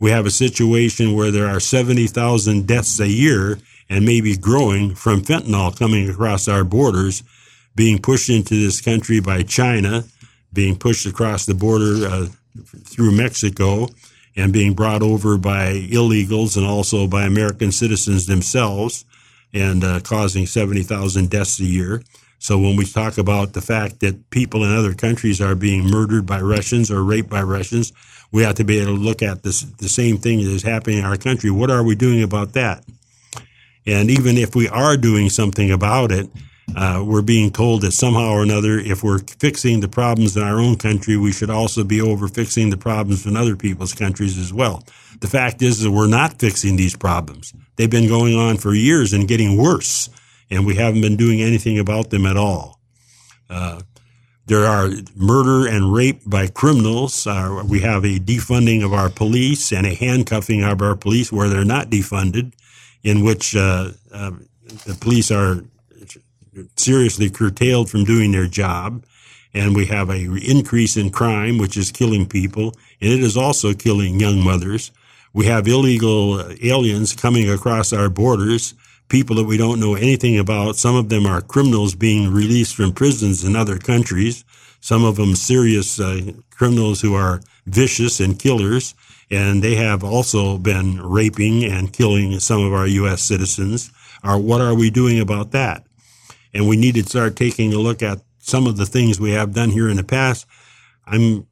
[0.00, 3.58] We have a situation where there are 70,000 deaths a year
[3.88, 7.22] and maybe growing from fentanyl coming across our borders,
[7.76, 10.04] being pushed into this country by China,
[10.52, 12.26] being pushed across the border uh,
[12.84, 13.88] through Mexico,
[14.36, 19.04] and being brought over by illegals and also by American citizens themselves
[19.54, 22.02] and uh, causing 70,000 deaths a year.
[22.38, 26.26] So when we talk about the fact that people in other countries are being murdered
[26.26, 27.92] by Russians or raped by Russians,
[28.32, 30.98] we have to be able to look at this, the same thing that is happening
[30.98, 31.50] in our country.
[31.50, 32.84] What are we doing about that?
[33.86, 36.28] And even if we are doing something about it,
[36.76, 40.58] uh, we're being told that somehow or another, if we're fixing the problems in our
[40.58, 44.52] own country, we should also be over fixing the problems in other people's countries as
[44.52, 44.82] well.
[45.20, 47.52] The fact is that we're not fixing these problems.
[47.76, 50.08] They've been going on for years and getting worse,
[50.50, 52.80] and we haven't been doing anything about them at all.
[53.48, 53.80] Uh,
[54.46, 57.26] there are murder and rape by criminals.
[57.26, 61.48] Uh, we have a defunding of our police and a handcuffing of our police where
[61.48, 62.52] they're not defunded,
[63.02, 64.32] in which uh, uh
[64.86, 65.62] the police are
[66.76, 69.04] seriously curtailed from doing their job.
[69.52, 73.72] And we have a increase in crime, which is killing people, and it is also
[73.72, 74.90] killing young mothers.
[75.32, 78.74] We have illegal aliens coming across our borders,
[79.08, 80.76] people that we don't know anything about.
[80.76, 84.44] Some of them are criminals being released from prisons in other countries.
[84.80, 88.94] Some of them serious uh, criminals who are vicious and killers.
[89.30, 93.22] And they have also been raping and killing some of our U.S.
[93.22, 93.90] citizens.
[94.22, 95.84] Are, what are we doing about that?
[96.54, 99.54] And we need to start taking a look at some of the things we have
[99.54, 100.46] done here in the past.
[101.04, 101.46] I'm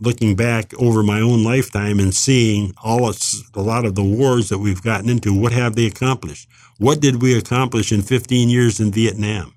[0.00, 3.18] looking back over my own lifetime and seeing all of,
[3.54, 6.48] a lot of the wars that we've gotten into, what have they accomplished?
[6.78, 9.54] What did we accomplish in 15 years in Vietnam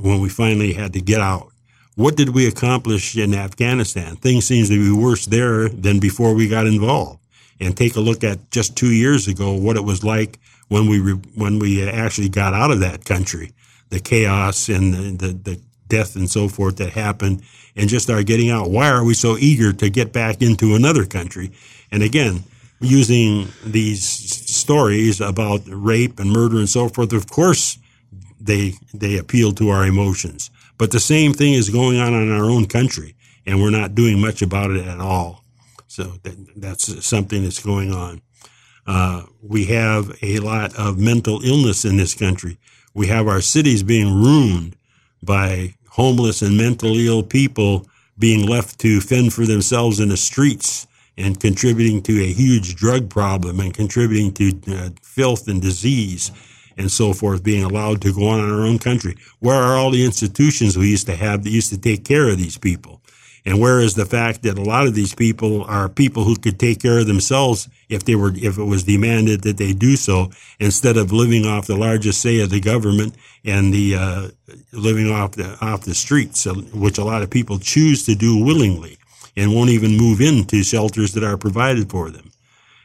[0.00, 1.48] when we finally had to get out?
[1.96, 4.16] What did we accomplish in Afghanistan?
[4.16, 7.20] Things seem to be worse there than before we got involved.
[7.60, 10.40] And take a look at just two years ago what it was like
[10.72, 13.52] when we re- when we actually got out of that country,
[13.90, 17.42] the chaos and the, the, the death and so forth that happened
[17.76, 18.70] and just are getting out.
[18.70, 21.52] Why are we so eager to get back into another country?
[21.90, 22.44] And again,
[22.80, 27.78] using these stories about rape and murder and so forth, of course,
[28.40, 30.50] they they appeal to our emotions.
[30.78, 33.14] But the same thing is going on in our own country,
[33.46, 35.44] and we're not doing much about it at all.
[35.86, 38.22] So that, that's something that's going on.
[38.86, 42.58] Uh, we have a lot of mental illness in this country.
[42.94, 44.76] We have our cities being ruined
[45.22, 47.86] by homeless and mentally ill people
[48.18, 53.10] being left to fend for themselves in the streets and contributing to a huge drug
[53.10, 56.30] problem and contributing to uh, filth and disease
[56.76, 59.16] and so forth being allowed to go on in our own country.
[59.40, 62.38] Where are all the institutions we used to have that used to take care of
[62.38, 63.01] these people?
[63.44, 66.60] And where is the fact that a lot of these people are people who could
[66.60, 70.30] take care of themselves if they were, if it was demanded that they do so,
[70.60, 74.28] instead of living off the largest say of the government and the uh,
[74.72, 78.96] living off the off the streets, which a lot of people choose to do willingly
[79.36, 82.30] and won't even move into shelters that are provided for them.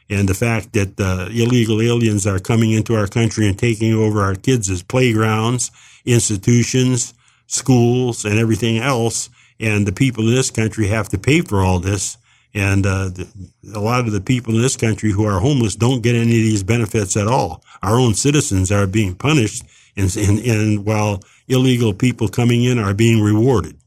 [0.09, 4.21] And the fact that uh, illegal aliens are coming into our country and taking over
[4.21, 5.69] our kids as playgrounds,
[6.05, 7.13] institutions,
[7.45, 9.29] schools, and everything else
[9.59, 12.17] and the people in this country have to pay for all this.
[12.53, 13.27] And uh, the,
[13.75, 16.43] a lot of the people in this country who are homeless don't get any of
[16.43, 17.63] these benefits at all.
[17.83, 19.63] Our own citizens are being punished,
[19.95, 23.77] and, and, and while illegal people coming in are being rewarded,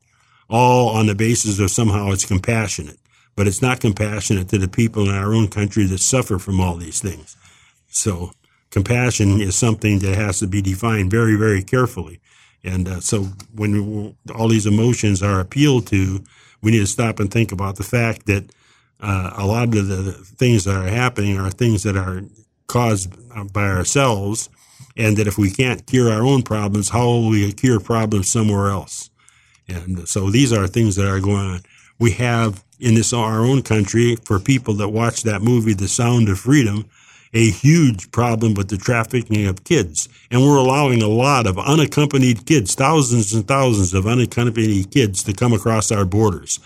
[0.48, 2.98] all on the basis of somehow it's compassionate.
[3.36, 6.76] But it's not compassionate to the people in our own country that suffer from all
[6.76, 7.36] these things.
[7.88, 8.32] So
[8.70, 12.20] compassion is something that has to be defined very, very carefully.
[12.62, 16.22] And uh, so when all these emotions are appealed to,
[16.62, 18.50] we need to stop and think about the fact that
[19.00, 22.22] uh, a lot of the things that are happening are things that are
[22.66, 23.10] caused
[23.52, 24.48] by ourselves,
[24.96, 28.68] and that if we can't cure our own problems, how will we cure problems somewhere
[28.68, 29.10] else?
[29.68, 31.60] And so these are things that are going on.
[31.98, 36.28] We have in this our own country for people that watch that movie, The Sound
[36.28, 36.88] of Freedom
[37.32, 40.08] a huge problem with the trafficking of kids.
[40.30, 45.32] And we're allowing a lot of unaccompanied kids, thousands and thousands of unaccompanied kids to
[45.32, 46.58] come across our borders.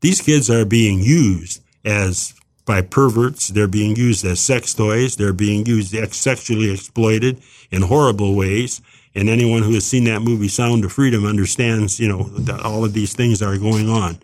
[0.00, 2.34] These kids are being used as
[2.66, 3.48] by perverts.
[3.48, 5.16] They're being used as sex toys.
[5.16, 7.40] They're being used sexually exploited
[7.70, 8.80] in horrible ways.
[9.14, 12.84] And anyone who has seen that movie, Sound of Freedom, understands, you know, that all
[12.84, 14.18] of these things are going on.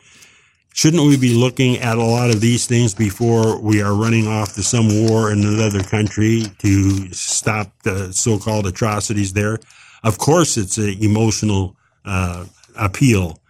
[0.76, 4.52] Shouldn't we be looking at a lot of these things before we are running off
[4.56, 9.58] to some war in another country to stop the so-called atrocities there?
[10.04, 12.44] Of course, it's an emotional uh,
[12.78, 13.40] appeal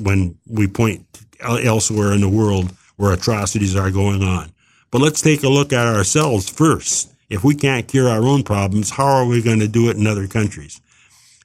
[0.00, 1.06] when we point
[1.40, 4.52] elsewhere in the world where atrocities are going on.
[4.90, 7.10] But let's take a look at ourselves first.
[7.30, 10.06] If we can't cure our own problems, how are we going to do it in
[10.06, 10.78] other countries?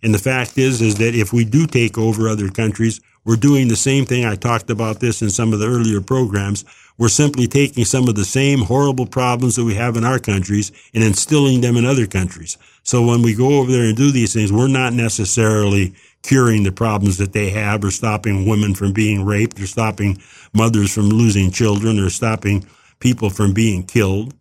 [0.04, 3.68] And the fact is, is that if we do take over other countries, we're doing
[3.68, 4.26] the same thing.
[4.26, 6.66] I talked about this in some of the earlier programs.
[6.98, 10.72] We're simply taking some of the same horrible problems that we have in our countries
[10.94, 12.58] and instilling them in other countries.
[12.84, 15.94] So when we go over there and do these things, we're not necessarily
[16.24, 20.22] curing the problems that they have or stopping women from being raped or stopping
[20.54, 22.66] mothers from losing children or stopping
[23.00, 24.34] people from being killed.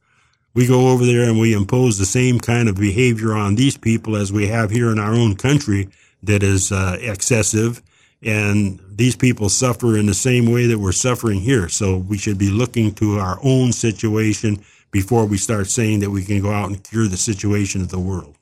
[0.53, 4.17] We go over there and we impose the same kind of behavior on these people
[4.17, 5.89] as we have here in our own country
[6.23, 7.81] that is uh, excessive
[8.23, 11.69] and these people suffer in the same way that we're suffering here.
[11.69, 16.25] So we should be looking to our own situation before we start saying that we
[16.25, 18.37] can go out and cure the situation of the world.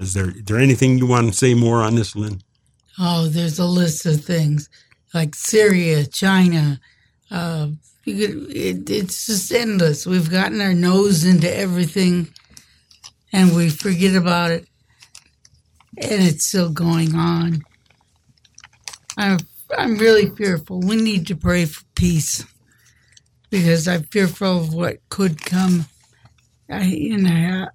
[0.00, 2.42] Is there, is there anything you want to say more on this, Lynn?
[2.98, 4.68] Oh, there's a list of things
[5.14, 6.80] like Syria, China.
[7.30, 7.68] Uh,
[8.04, 10.06] it, it's just endless.
[10.06, 12.32] We've gotten our nose into everything
[13.32, 14.66] and we forget about it.
[15.98, 17.62] And it's still going on.
[19.18, 19.38] I'm
[19.76, 20.80] I'm really fearful.
[20.80, 22.44] We need to pray for peace
[23.50, 25.86] because I'm fearful of what could come.
[26.70, 27.66] I, you know,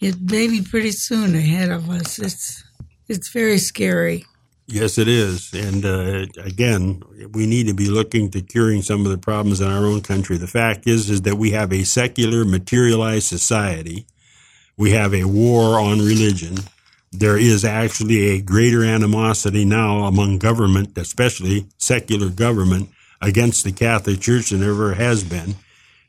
[0.00, 2.18] it may be pretty soon ahead of us.
[2.18, 2.64] It's
[3.08, 4.24] it's very scary.
[4.66, 5.52] Yes, it is.
[5.52, 7.02] And uh, again,
[7.32, 10.38] we need to be looking to curing some of the problems in our own country.
[10.38, 14.06] The fact is, is that we have a secular, materialized society.
[14.76, 16.58] We have a war on religion
[17.12, 22.88] there is actually a greater animosity now among government, especially secular government,
[23.20, 25.56] against the Catholic Church than ever has been.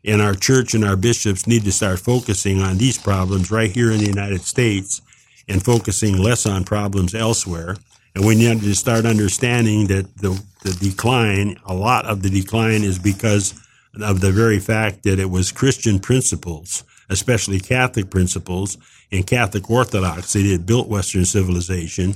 [0.06, 3.92] And our church and our bishops need to start focusing on these problems right here
[3.92, 5.02] in the United States
[5.48, 7.76] and focusing less on problems elsewhere.
[8.16, 12.84] And we need to start understanding that the, the decline, a lot of the decline
[12.84, 13.54] is because
[14.02, 18.78] of the very fact that it was Christian principles, especially Catholic principles,
[19.12, 22.16] and Catholic orthodoxy that built Western civilization.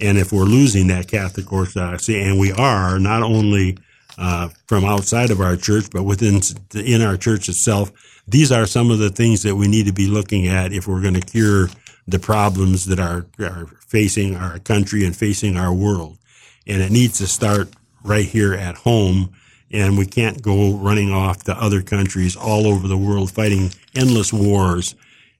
[0.00, 3.78] And if we're losing that Catholic orthodoxy, and we are not only
[4.18, 6.40] uh, from outside of our church, but within
[6.74, 7.92] in our church itself,
[8.28, 11.02] these are some of the things that we need to be looking at if we're
[11.02, 11.68] going to cure
[12.08, 16.18] the problems that are, are facing our country and facing our world.
[16.66, 17.68] And it needs to start
[18.04, 19.32] right here at home.
[19.72, 24.32] And we can't go running off to other countries all over the world fighting endless
[24.32, 24.94] wars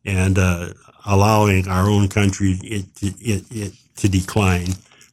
[0.04, 0.68] and uh,
[1.04, 4.68] allowing our own country it, it, it, to decline.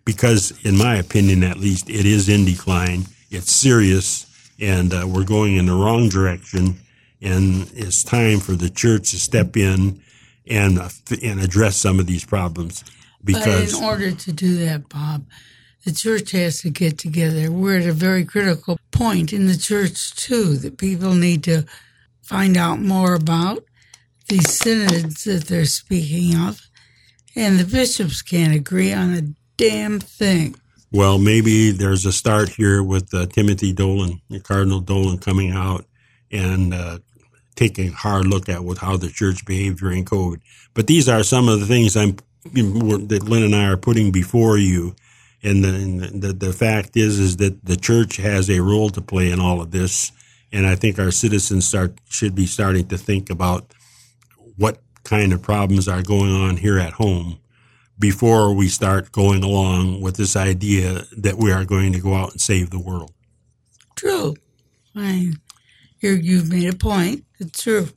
[0.05, 3.05] Because, in my opinion, at least, it is in decline.
[3.29, 4.25] It's serious,
[4.59, 6.75] and uh, we're going in the wrong direction.
[7.21, 10.01] And it's time for the church to step in
[10.45, 10.89] and uh,
[11.21, 12.83] and address some of these problems.
[13.23, 15.25] Because but in order to do that, Bob,
[15.85, 17.51] the church has to get together.
[17.51, 21.65] We're at a very critical point in the church too that people need to
[22.21, 23.63] find out more about
[24.29, 26.61] these synods that they're speaking of,
[27.35, 29.21] and the bishops can't agree on a
[29.57, 30.55] damn thing.
[30.91, 35.85] Well, maybe there's a start here with uh, Timothy Dolan, Cardinal Dolan, coming out
[36.31, 36.99] and uh,
[37.55, 40.39] taking a hard look at what, how the church behaved during COVID.
[40.73, 44.57] But these are some of the things I'm that Lynn and I are putting before
[44.57, 44.95] you.
[45.43, 49.01] And the, and the, the fact is, is that the church has a role to
[49.01, 50.11] play in all of this.
[50.51, 53.73] And I think our citizens start, should be starting to think about
[54.55, 57.39] what kind of problems are going on here at home
[57.99, 62.31] before we start going along with this idea that we are going to go out
[62.31, 63.11] and save the world.
[63.95, 64.35] True.
[64.93, 65.39] Fine.
[66.03, 67.25] I, you've made a point.
[67.39, 67.89] It's true.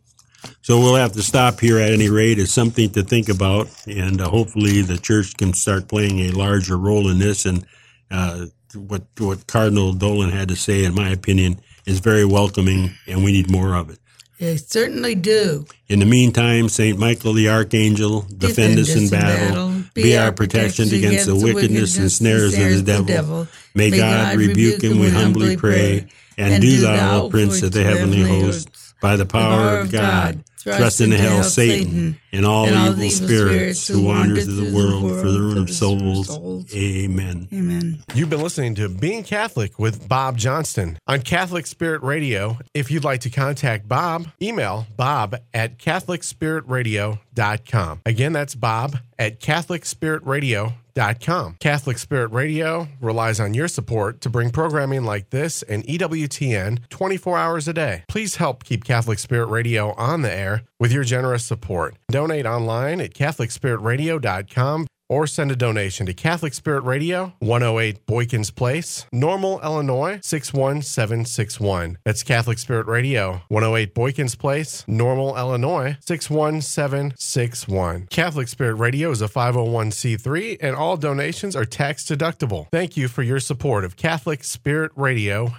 [0.67, 2.41] So we'll have to stop here at any rate.
[2.41, 6.77] It's something to think about, and uh, hopefully the church can start playing a larger
[6.77, 7.47] role in this.
[7.47, 7.65] And
[8.11, 13.23] uh, what what Cardinal Dolan had to say, in my opinion, is very welcoming, and
[13.23, 14.01] we need more of it.
[14.41, 15.67] They certainly do.
[15.87, 19.49] In the meantime, Saint Michael the Archangel, defend, defend us in battle.
[19.49, 19.83] battle.
[19.95, 23.07] Be, be our protection, against, against the wickedness and snares of the devil.
[23.07, 23.49] devil.
[23.77, 26.01] May, May God, God rebuke him, we humbly pray.
[26.01, 26.11] pray.
[26.37, 28.69] And, and do thou, Prince of the heavenly host,
[29.01, 30.43] by the power of God,
[30.75, 34.75] thrust into hell Satan and all, and all evil, evil spirits who wander through the
[34.75, 36.27] world, world for the ruin of souls.
[36.27, 36.75] souls.
[36.75, 37.49] Amen.
[37.53, 38.03] Amen.
[38.15, 42.59] You've been listening to Being Catholic with Bob Johnston on Catholic Spirit Radio.
[42.75, 48.01] If you'd like to contact Bob, email bob at catholicspiritradio.com.
[48.05, 50.75] Again, that's bob at catholicspiritradio.com
[51.21, 51.57] Com.
[51.61, 57.37] Catholic Spirit Radio relies on your support to bring programming like this and EWTN 24
[57.37, 58.05] hours a day.
[58.09, 61.97] Please help keep Catholic Spirit Radio on the air with your generous support.
[62.11, 69.07] Donate online at CatholicSpiritRadio.com or send a donation to Catholic Spirit Radio, 108 Boykins Place,
[69.13, 71.99] Normal, Illinois 61761.
[72.05, 78.07] That's Catholic Spirit Radio, 108 Boykins Place, Normal, Illinois 61761.
[78.11, 82.69] Catholic Spirit Radio is a 501c3 and all donations are tax deductible.
[82.71, 85.53] Thank you for your support of Catholic Spirit Radio